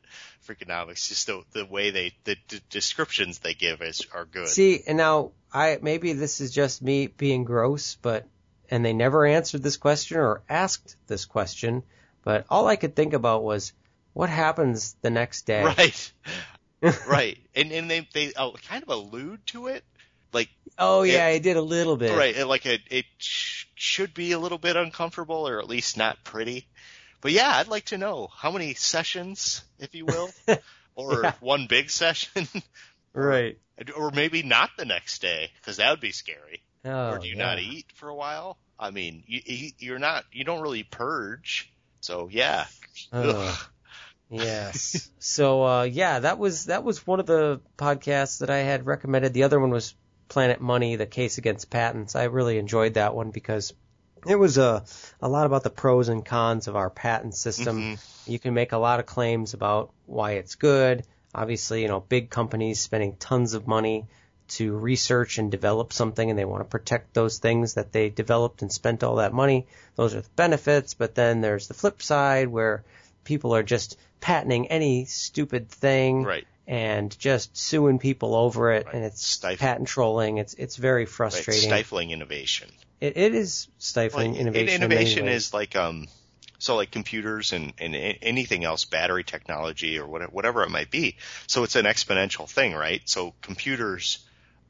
[0.47, 1.09] freakonomics.
[1.09, 4.47] Just the the way they the, d descriptions they give is are good.
[4.47, 8.25] See, and now I maybe this is just me being gross, but
[8.71, 11.83] and they never answered this question or asked this question,
[12.23, 13.73] but all I could think about was
[14.13, 15.65] what happens the next day.
[15.65, 16.13] Right.
[17.09, 17.37] right.
[17.53, 19.83] And and they they uh, kind of allude to it,
[20.33, 22.15] like Oh yeah, I did a little bit.
[22.17, 25.97] right, it- like it it sh- should be a little bit uncomfortable or at least
[25.97, 26.67] not pretty.
[27.21, 30.29] But yeah, I'd like to know how many sessions, if you will,
[30.95, 31.33] or Yeah.
[31.39, 32.47] one big session,
[33.13, 33.57] Right.
[33.95, 36.61] or maybe not the next day because that would be scary.
[36.85, 37.45] Oh, or do you yeah.
[37.45, 38.57] not eat for a while?
[38.79, 41.71] I mean, you, you you're not you don't really purge,
[42.01, 42.65] so yeah.
[43.11, 43.57] Ugh.
[44.29, 45.09] Yes.
[45.19, 49.33] so uh, yeah, that was that was one of the podcasts that I had recommended.
[49.33, 49.95] The other one was
[50.29, 52.15] Planet Money, the case against patents.
[52.15, 53.73] I really enjoyed that one because
[54.25, 54.83] it was a
[55.21, 57.95] a lot about the pros and cons of our patent system.
[57.95, 58.27] Mhm.
[58.27, 61.05] You can make a lot of claims about why it's good.
[61.33, 64.05] Obviously, you know, big companies spending tons of money
[64.49, 68.61] to research and develop something and they want to protect those things that they developed
[68.61, 69.67] and spent all that money.
[69.95, 72.83] Those are the benefits, but then there's the flip side where
[73.23, 76.47] people are just patenting any stupid thing Right.
[76.67, 78.95] And just suing people over it Right.
[78.95, 80.37] and it's Stif- patent trolling.
[80.37, 81.09] It's it's very Right.
[81.09, 81.69] frustrating.
[81.69, 82.69] Stifling innovation.
[82.99, 84.69] it, it is stifling Well, innovation.
[84.69, 85.45] in Innovation ways.
[85.47, 86.07] is like um,
[86.59, 91.15] so like computers and and anything else, battery technology or whatever, whatever it might be.
[91.47, 93.01] So it's an exponential thing, right?
[93.05, 94.19] So computers,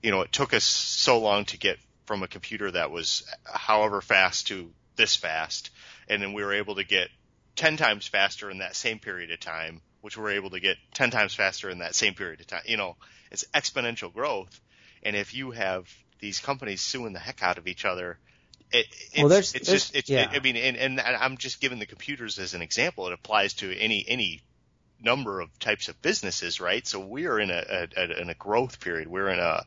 [0.04, 4.02] you know, it took us so long to get from a computer that was however
[4.02, 5.70] fast to this fast,
[6.10, 7.10] and then we were able to get
[7.56, 11.12] ten times faster in that same period of time, which we're able to get ten
[11.12, 12.62] times faster in that same period of time.
[12.66, 12.95] You know,
[13.30, 14.58] it's exponential growth.
[15.03, 15.86] And if you have
[16.20, 18.18] these companies suing the heck out of each other,
[18.72, 20.30] it, it's, Well, there's- it's there's- just, it's, yeah.
[20.32, 23.05] I mean, and, and I'm just giving the computers as an example.
[23.08, 24.39] It applies to any, any
[25.02, 26.86] number of types of businesses, right?
[26.88, 29.08] So we are in a, a, in a growth period.
[29.08, 29.64] We're in a,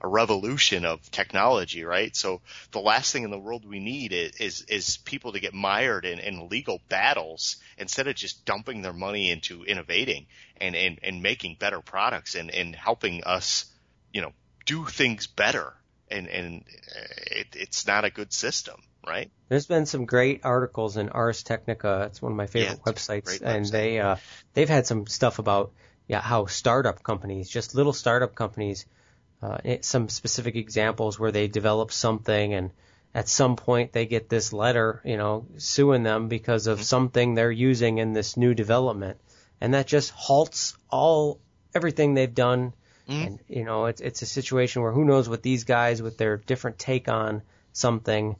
[0.00, 2.14] a revolution of technology, right?
[2.14, 2.40] So
[2.72, 6.18] the last thing in the world we need is is, people to get mired in,
[6.18, 10.26] in legal battles instead of just dumping their money into innovating
[10.60, 13.66] and, and, and making better products and, and helping us,
[14.12, 14.32] you know,
[14.64, 15.74] do things better.
[16.08, 16.64] And and
[16.94, 19.30] uh, it, it's not a good system right?
[19.48, 22.04] There's been some great articles in Ars Technica.
[22.06, 23.70] It's one of my favorite yeah, websites, and website.
[23.70, 24.16] they uh,
[24.54, 25.72] they've had some stuff about
[26.08, 28.86] yeah how startup companies, just little startup companies,
[29.42, 32.70] uh, some specific examples where they develop something and
[33.14, 36.84] at some point they get this letter, you know, suing them because of mm-hmm.
[36.84, 39.18] something they're using in this new development,
[39.60, 41.40] and that just halts all
[41.74, 42.74] everything they've done.
[43.08, 43.26] Mm-hmm.
[43.26, 46.36] And you know, it's it's a situation where who knows what these guys with their
[46.36, 47.42] different take on
[47.72, 48.36] something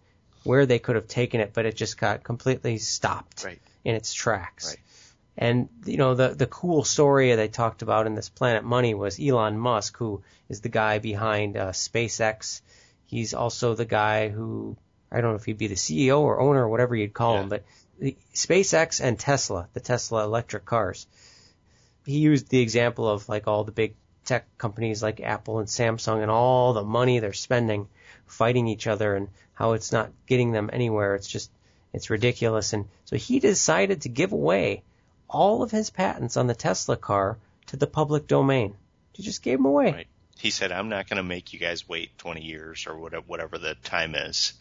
[0.46, 3.60] where they could have taken it, but it just got completely stopped right.
[3.84, 4.68] in its tracks.
[4.68, 4.78] Right.
[5.38, 9.20] And you know the the cool story they talked about in this Planet Money was
[9.20, 12.62] Elon Musk, who is the guy behind uh, SpaceX.
[13.04, 14.76] He's also the guy who
[15.12, 17.42] I don't know if he'd be the CEO or owner or whatever you'd call yeah.
[17.42, 17.64] him, but
[17.98, 21.06] the, SpaceX and Tesla, the Tesla electric cars.
[22.06, 23.94] He used the example of like all the big
[24.24, 27.88] tech companies like Apple and Samsung and all the money they're spending
[28.26, 31.14] fighting each other and how it's not getting them anywhere.
[31.14, 31.50] It's just,
[31.92, 32.72] it's ridiculous.
[32.72, 34.82] And so he decided to give away
[35.28, 38.76] all of his patents on the Tesla car to the public domain.
[39.12, 39.92] He just gave them away.
[39.92, 40.06] Right.
[40.38, 43.58] He said, I'm not going to make you guys wait 20 years or whatever, whatever
[43.58, 44.52] the time is.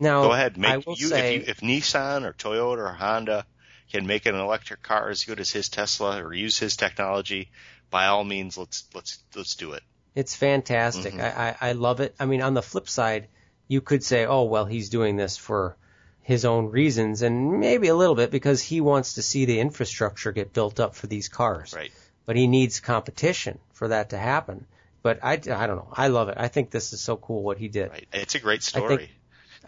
[0.00, 0.56] Now, go ahead.
[0.56, 3.44] Make I will you, say, if, you, if Nissan or Toyota or Honda
[3.90, 7.50] can make an electric car as good as his Tesla or use his technology,
[7.90, 9.82] by all means, let's let's let's do it.
[10.18, 11.14] It's fantastic.
[11.14, 11.40] Mm-hmm.
[11.40, 12.12] I, I, I love it.
[12.18, 13.28] I mean, on the flip side,
[13.68, 15.76] you could say, oh, well, he's doing this for
[16.22, 20.32] his own reasons, and maybe a little bit because he wants to see the infrastructure
[20.32, 21.72] get built up for these cars.
[21.72, 21.92] Right.
[22.26, 24.66] But he needs competition for that to happen.
[25.02, 25.36] But I, I
[25.68, 25.92] don't know.
[25.92, 26.34] I love it.
[26.36, 27.90] I think this is so cool what he did.
[27.90, 28.08] Right.
[28.12, 28.94] It's a great story.
[28.94, 29.10] I think,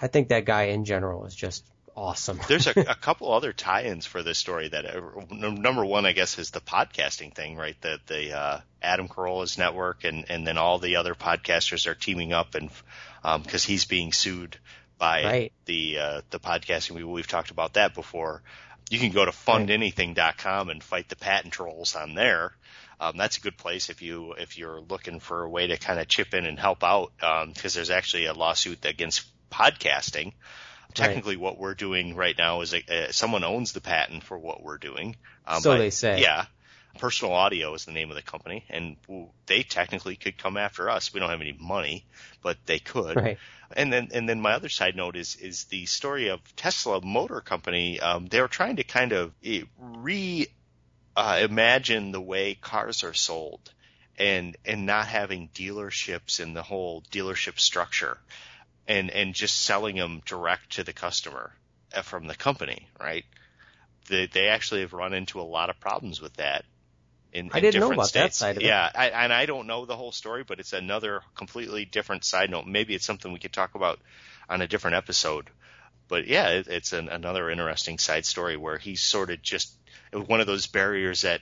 [0.03, 1.65] I think that guy in general is just
[2.01, 2.41] awesome.
[2.49, 4.69] There's a, a couple other tie-ins for this story.
[4.69, 7.77] That uh, number one, I guess, is the podcasting thing, right?
[7.83, 12.33] That the uh, Adam Carolla's network, and and then all the other podcasters are teaming
[12.33, 12.71] up, and
[13.23, 14.57] because um, he's being sued
[14.99, 15.53] by right.
[15.67, 16.93] the uh, the podcasting.
[16.93, 18.43] We, we've talked about that before.
[18.91, 22.53] You can go to fundanything.com and fight the patent trolls on there.
[22.99, 26.01] Um, that's a good place if you if you're looking for a way to kind
[26.01, 30.33] of chip in and help out because um, there's actually a lawsuit against podcasting
[30.95, 31.43] technically right.
[31.43, 34.79] what we're doing right now is a, uh, someone owns the patent for what we're
[34.79, 35.17] doing.
[35.47, 36.21] Um, so they say.
[36.21, 36.47] Yeah.
[36.99, 38.97] Personal Audio is the name of the company, and
[39.47, 41.15] they technically could come after us.
[41.15, 42.05] We don't have any money,
[42.43, 43.17] but they could.
[43.17, 43.39] Right.
[43.77, 47.41] And then, and then my other side note is is the story of Tesla Motor
[47.41, 48.01] Company.
[48.01, 50.49] Um, they were trying to kind of eh, re
[51.17, 53.73] uh, imagine the way cars are sold,
[54.19, 58.19] and and not having dealerships and the whole dealership structure
[58.91, 61.53] and and just selling them direct to the customer
[61.95, 63.25] uh, from the company, right?
[64.09, 66.65] They they actually have run into a lot of problems with that.
[67.33, 68.13] In, in I didn't know about states.
[68.13, 68.67] that side of it.
[68.67, 72.51] Yeah, I, and I don't know the whole story, but it's another completely different side
[72.51, 72.67] note.
[72.67, 74.01] Maybe it's something we could talk about
[74.49, 75.49] on a different episode.
[76.09, 79.73] But yeah, it, it's an, another interesting side story where he's sort of just
[80.11, 81.41] it was one of those barriers that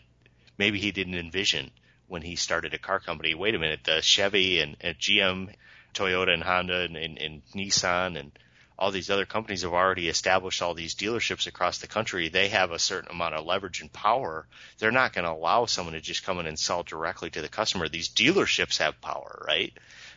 [0.59, 1.71] maybe he didn't envision
[2.09, 3.35] when he started a car company.
[3.35, 5.55] Wait a minute, the Chevy and, and GM
[5.95, 8.33] Toyota and Honda and, and, and Nissan and
[8.79, 12.29] all these other companies have already established all these dealerships across the country.
[12.29, 14.47] They have a certain amount of leverage and power.
[14.79, 17.49] They're not going to allow someone to just come in and sell directly to the
[17.49, 17.89] customer.
[17.89, 19.73] These dealerships have power, right?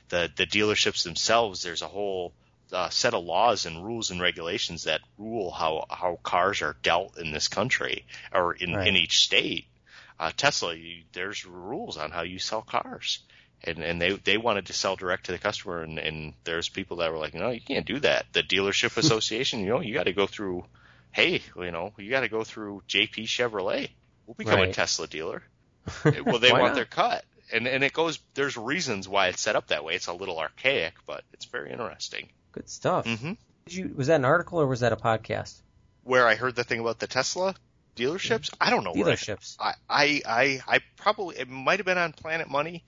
[0.10, 2.34] The the dealerships themselves, there's a whole
[2.72, 7.18] uh, set of laws and rules and regulations that rule how how cars are dealt
[7.18, 8.88] in this country or in right.
[8.88, 9.66] in each state.
[10.20, 13.24] Uh, Tesla, you, there's rules on how you sell cars
[13.64, 16.98] and and they they wanted to sell direct to the customer and and there's people
[16.98, 18.26] that were like no you can't do that.
[18.34, 20.66] The dealership association you know you got to go through
[21.12, 23.90] hey you know you got to go through JP Chevrolet.
[24.26, 24.70] We'll become right.
[24.70, 25.44] a Tesla dealer.
[26.26, 26.76] Well they want not?
[26.76, 27.26] their cut.
[27.52, 29.96] And and it goes there's reasons why it's set up that way.
[29.96, 32.30] It's a little archaic but it's very interesting.
[32.52, 33.06] Good stuff.
[33.06, 33.34] Mm-hmm.
[33.66, 35.62] Did you was that an article or was that a podcast?
[36.04, 37.56] Where I heard the thing about the Tesla
[37.96, 38.54] dealerships?
[38.60, 39.56] I don't know dealerships.
[39.60, 42.84] I, I I I probably it might have been on Planet Money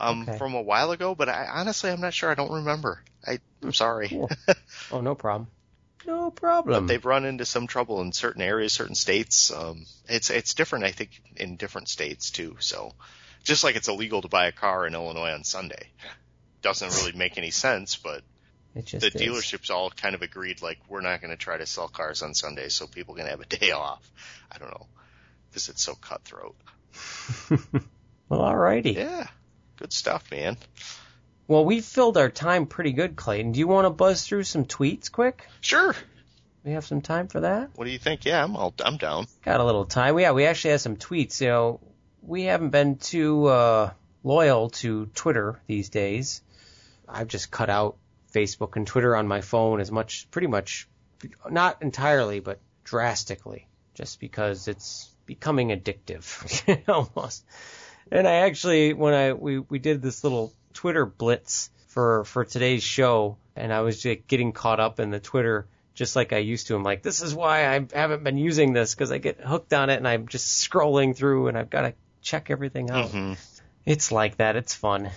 [0.00, 0.38] um, okay.
[0.38, 2.30] from a while ago, but I honestly I'm not sure.
[2.30, 3.02] I don't remember.
[3.26, 4.08] I, I'm sorry.
[4.08, 4.30] Cool.
[4.92, 5.48] oh, no problem.
[6.06, 6.86] No problem.
[6.86, 9.52] But they've run into some trouble in certain areas, certain states.
[9.52, 12.56] Um, it's it's different, I think, in different states too.
[12.58, 12.92] So,
[13.44, 15.88] just like it's illegal to buy a car in Illinois on Sunday,
[16.62, 17.96] doesn't really make any sense.
[17.96, 18.22] But
[18.74, 19.14] the is.
[19.14, 22.34] dealerships all kind of agreed, like we're not going to try to sell cars on
[22.34, 24.10] Sunday, so people can have a day off.
[24.50, 24.86] I don't know.
[25.50, 26.56] because it's so cutthroat.
[28.28, 28.94] well, alrighty.
[28.96, 29.26] Yeah,
[29.80, 30.56] good stuff, man.
[31.48, 33.52] Well, we filled our time pretty good, Clayton.
[33.52, 35.48] Do you want to buzz through some tweets quick?
[35.60, 35.96] Sure.
[36.64, 37.70] We have some time for that.
[37.74, 38.26] What do you think?
[38.26, 39.26] Yeah, I'm all, I'm down.
[39.42, 40.18] Got a little time.
[40.18, 41.40] Yeah, we actually have some tweets.
[41.40, 41.80] You know,
[42.22, 43.90] we haven't been too uh,
[44.22, 46.42] loyal to Twitter these days.
[47.08, 47.96] I've just cut out
[48.32, 50.88] Facebook and Twitter on my phone as much, pretty much,
[51.48, 57.44] not entirely, but drastically, just because it's becoming addictive almost.
[58.10, 62.82] And I actually, when I we we did this little Twitter blitz for for today's
[62.82, 66.68] show, and I was just getting caught up in the Twitter just like I used
[66.68, 66.76] to.
[66.76, 69.90] I'm like, this is why I haven't been using this because I get hooked on
[69.90, 73.10] it and I'm just scrolling through and I've got to check everything out.
[73.10, 73.34] Mm-hmm.
[73.84, 74.56] It's like that.
[74.56, 75.10] It's fun.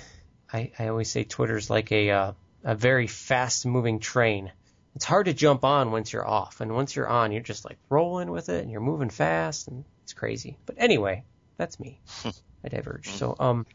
[0.52, 2.32] I, I always say Twitter's like a uh,
[2.64, 4.52] a very fast moving train.
[4.96, 7.78] It's hard to jump on once you're off, and once you're on, you're just like
[7.90, 10.58] rolling with it and you're moving fast and it's crazy.
[10.66, 11.24] But anyway,
[11.58, 12.00] that's me.
[12.64, 13.10] I diverge.
[13.10, 13.66] So um,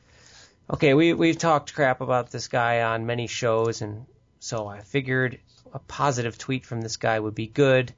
[0.71, 4.07] okay, we we've talked crap about this guy on many shows, and
[4.41, 5.39] so I figured
[5.73, 7.93] a positive tweet from this guy would be good.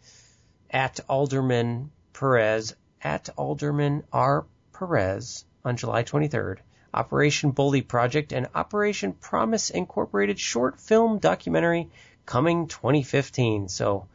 [0.70, 4.46] At Alderman Perez, at Alderman R.
[4.72, 6.58] Perez on July 23rd,
[6.94, 11.90] Operation Bully Project and Operation Promise Incorporated short film documentary
[12.26, 13.68] coming 2015.
[13.68, 14.06] So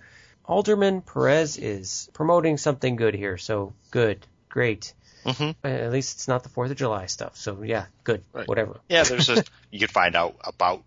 [0.45, 3.37] Alderman Perez is promoting something good here.
[3.37, 4.93] So good, great.
[5.25, 5.65] Mm-hmm.
[5.67, 7.35] At least it's not the 4th of July stuff.
[7.37, 8.47] So yeah, good, Right.
[8.47, 8.79] whatever.
[8.87, 10.83] Yeah, there's a you can find out about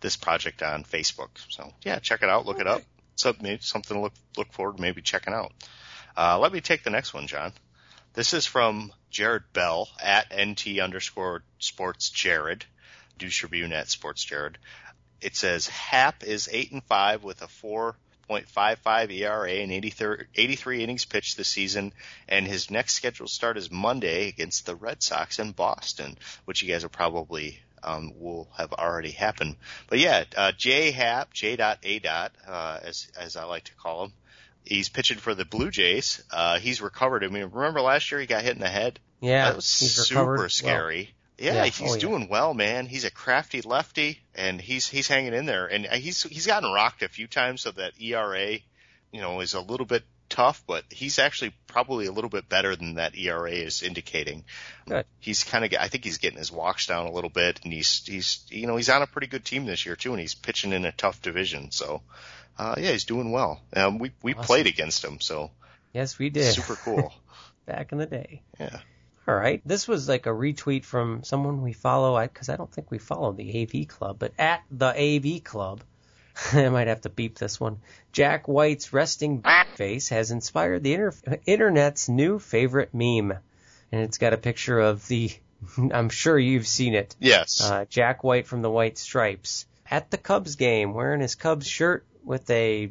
[0.00, 1.28] this project on Facebook.
[1.50, 2.82] So yeah, check it out, look it up.
[3.16, 5.52] So maybe something to look look forward to maybe checking out.
[6.16, 7.52] Uh, let me take the next one, John.
[8.14, 12.64] This is from Jared Bell at nt underscore sports Jared.
[13.20, 14.58] News Tribune at sports Jared.
[15.20, 17.96] It says Happ is eight and five with a four.
[18.28, 21.92] 0.55 ERA and 83, 83 innings pitched this season,
[22.28, 26.68] and his next scheduled start is Monday against the Red Sox in Boston, which you
[26.68, 29.56] guys will probably um, will have already happened.
[29.88, 33.74] But yeah, uh, J Happ, J dot A dot, uh, as as I like to
[33.74, 34.12] call him.
[34.64, 36.24] He's pitching for the Blue Jays.
[36.30, 37.22] Uh, he's recovered.
[37.22, 38.98] I mean, remember last year he got hit in the head?
[39.20, 41.13] Yeah, that was super recovered scary.
[41.38, 42.00] Yeah, Yeah, he's oh, yeah.
[42.00, 42.86] doing well, man.
[42.86, 45.66] He's a crafty lefty, and he's he's hanging in there.
[45.66, 48.52] And he's he's gotten rocked a few times, so that ERA,
[49.12, 50.62] you know, is a little bit tough.
[50.66, 54.44] But he's actually probably a little bit better than that ERA is indicating.
[54.88, 55.06] Good.
[55.18, 58.06] He's kind of, I think he's getting his walks down a little bit, and he's
[58.06, 60.72] he's you know he's on a pretty good team this year too, and he's pitching
[60.72, 61.72] in a tough division.
[61.72, 62.02] So,
[62.58, 63.60] uh, yeah, he's doing well.
[63.74, 64.44] Um, we we Awesome.
[64.46, 65.50] played against him, so
[65.92, 66.54] Yes, we did.
[66.54, 67.12] super cool.
[67.66, 68.42] Back in the day.
[68.60, 68.78] Yeah.
[69.26, 69.62] All right.
[69.64, 73.32] This was like a retweet from someone we follow, because I don't think we follow
[73.32, 75.82] the AV Club, but at the AV Club.
[76.52, 77.78] I might have to beep this one.
[78.12, 79.42] Jack White's resting
[79.76, 83.32] face has inspired the inter- internet's new favorite meme.
[83.92, 85.30] And it's got a picture of the,
[85.92, 87.60] I'm sure you've seen it, Yes.
[87.62, 92.04] uh, Jack White from the White Stripes at the Cubs game wearing his Cubs shirt
[92.24, 92.90] with a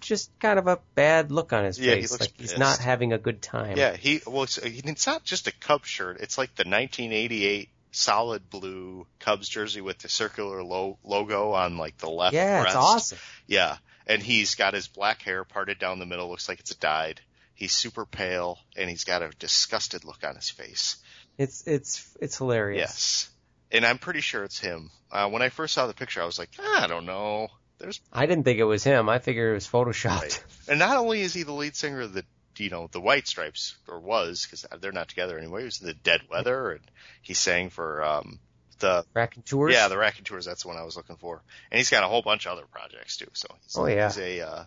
[0.00, 2.78] just kind of a bad look on his Yeah, he face, looks like he's not
[2.78, 3.76] having a good time.
[3.76, 6.18] Yeah, he well, it's, it's not just a Cubs shirt.
[6.20, 11.96] It's like the 1988 solid blue Cubs jersey with the circular lo- logo on like
[11.98, 12.76] the left Yeah, breast.
[12.76, 13.18] it's awesome.
[13.46, 16.28] Yeah, and he's got his black hair parted down the middle.
[16.30, 17.20] Looks like it's dyed.
[17.54, 20.96] He's super pale, and he's got a disgusted look on his face.
[21.38, 22.80] It's it's it's hilarious.
[22.80, 23.30] Yes,
[23.72, 24.90] and I'm pretty sure it's him.
[25.10, 27.48] Uh, when I first saw the picture, I was like, "Ah, I don't know.
[27.78, 29.08] There's I didn't think it was him.
[29.08, 30.20] I figured it was photoshopped.
[30.22, 30.44] Right.
[30.68, 32.24] And not only is he the lead singer of the,
[32.56, 35.58] you know, the White Stripes, or was, because they're not together anymore.
[35.60, 36.80] He was the Dead Weather, and
[37.22, 38.38] he sang for um
[38.78, 39.72] the Raconteurs.
[39.72, 40.44] yeah the Raconteurs.
[40.44, 41.42] That's the one I was looking for.
[41.70, 43.28] And he's got a whole bunch of other projects too.
[43.32, 44.08] So he's, Oh, yeah.
[44.08, 44.64] he's a uh,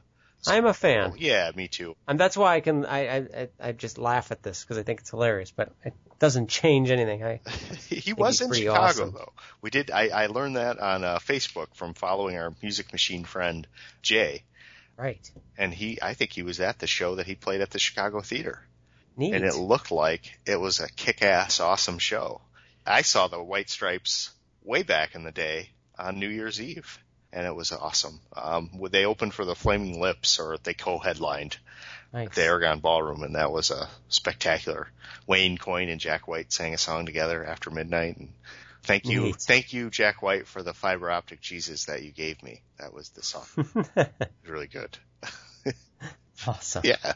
[0.48, 1.96] I'm a fan, oh, yeah, me too.
[2.08, 5.02] and that's why I can I I I, just laugh at this because I think
[5.02, 7.24] it's hilarious, but it doesn't change anything.
[7.24, 7.42] I
[7.90, 9.12] he was in Chicago awesome.
[9.12, 9.34] though.
[9.62, 9.92] We did.
[9.92, 13.68] I, I learned that on uh, Facebook from following our music machine friend
[14.02, 14.44] Jay,
[14.98, 15.30] right.
[15.58, 18.22] and he I think he was at the show that he played at the Chicago
[18.22, 18.62] Theater.
[19.18, 19.34] Neat.
[19.34, 22.40] and it looked like it was a kick-ass awesome show.
[22.86, 24.32] I saw the White Stripes
[24.64, 27.00] way back in the day on New Year's Eve,
[27.32, 28.20] and it was awesome.
[28.36, 31.58] Um, would they opened for the Flaming Lips, or they co-headlined
[32.14, 32.34] nice.
[32.36, 34.90] the Aragon Ballroom, and that was a spectacular.
[35.28, 38.30] Wayne Coyne and Jack White sang a song together after midnight, and
[38.84, 39.36] thank you, Neat.
[39.38, 42.62] thank you, Jack White, for the fiber optic Jesus that you gave me.
[42.80, 43.46] That was the song.
[43.96, 44.12] It
[44.44, 44.98] was really good.
[46.48, 46.82] awesome.
[46.86, 47.14] Yeah,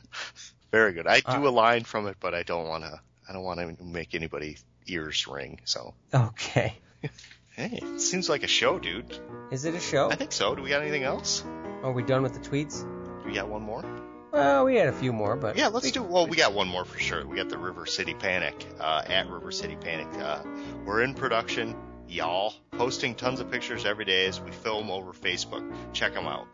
[0.71, 1.07] very good.
[1.07, 2.99] I do Uh, a line from it, but I don't want to.
[3.27, 5.61] I don't want to make anybody ears ring.
[5.65, 6.77] So, Okay.
[7.55, 9.17] hey, it seems like a show, dude.
[9.51, 10.09] Is it a show?
[10.09, 10.55] I think so.
[10.55, 11.43] Do we got anything else?
[11.83, 12.85] Are we done with the tweets?
[13.25, 13.83] We got one more?
[14.31, 16.01] Well, we had a few more, but Yeah, let's do.
[16.01, 17.25] Well, we got one more for sure.
[17.25, 20.07] We got the River City Panic uh, at River City Panic.
[20.19, 20.41] Uh,
[20.85, 21.75] we're in production,
[22.07, 25.63] y'all, posting tons of pictures every day as we film over Facebook.
[25.93, 26.47] Check them out.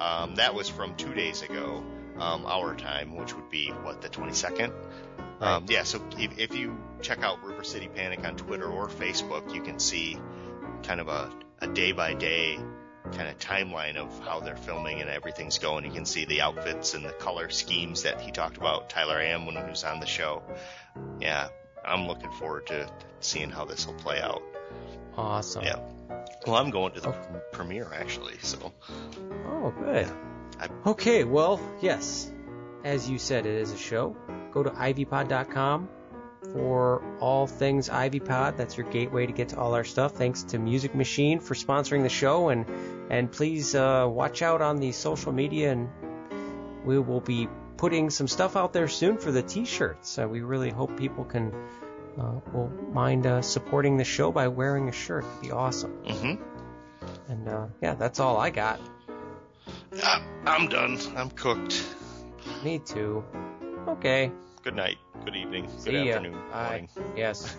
[0.00, 1.84] Um, that was from two days ago,
[2.18, 4.72] um, our time, which would be what the 22nd.
[5.40, 9.54] Um, yeah, so if, if you check out River City Panic on Twitter or Facebook,
[9.54, 10.18] you can see
[10.82, 11.30] kind of a,
[11.60, 12.58] a day by day
[13.12, 15.84] kind of timeline of how they're filming and everything's going.
[15.86, 19.46] You can see the outfits and the color schemes that he talked about, Tyler Am,
[19.46, 20.42] when he was on the show.
[21.20, 21.48] Yeah,
[21.84, 22.88] I'm looking forward to
[23.20, 24.42] seeing how this will play out.
[25.16, 25.64] awesome.
[25.64, 25.78] Yeah.
[26.46, 27.12] Well, I'm going to the
[27.52, 28.72] premiere actually, so
[29.46, 30.10] Oh, good.
[30.60, 32.30] I- Okay, well, yes.
[32.84, 34.16] As you said, it is a show.
[34.52, 35.88] Go to ivypod.com
[36.52, 38.56] for all things ivypod.
[38.56, 40.12] That's your gateway to get to all our stuff.
[40.12, 42.66] Thanks to Music Machine for sponsoring the show, and
[43.10, 45.88] and please uh, watch out on the social media, and
[46.84, 50.18] we will be putting some stuff out there soon for the T-shirts.
[50.18, 51.52] Uh, we really hope people can
[52.18, 55.24] uh, will mind uh, supporting the show by wearing a shirt.
[55.24, 55.92] It'd be awesome.
[56.06, 56.34] hmm
[57.28, 58.80] And uh, yeah, that's all I got.
[60.46, 60.98] I'm done.
[61.16, 61.84] I'm cooked.
[62.64, 63.24] Me too.
[63.88, 64.30] Okay.
[64.62, 64.98] Good night.
[65.24, 65.64] Good evening.
[65.66, 66.16] Good See ya.
[66.16, 66.38] afternoon.
[66.52, 66.68] Bye.
[66.68, 66.88] Morning.
[67.16, 67.56] Yes.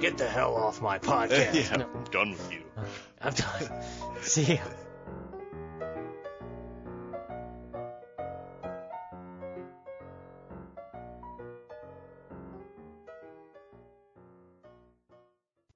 [0.00, 1.54] Get the hell off my podcast.
[1.70, 2.62] yeah, No, I'm done with you.
[3.20, 3.82] I'm done.
[4.22, 4.62] See ya.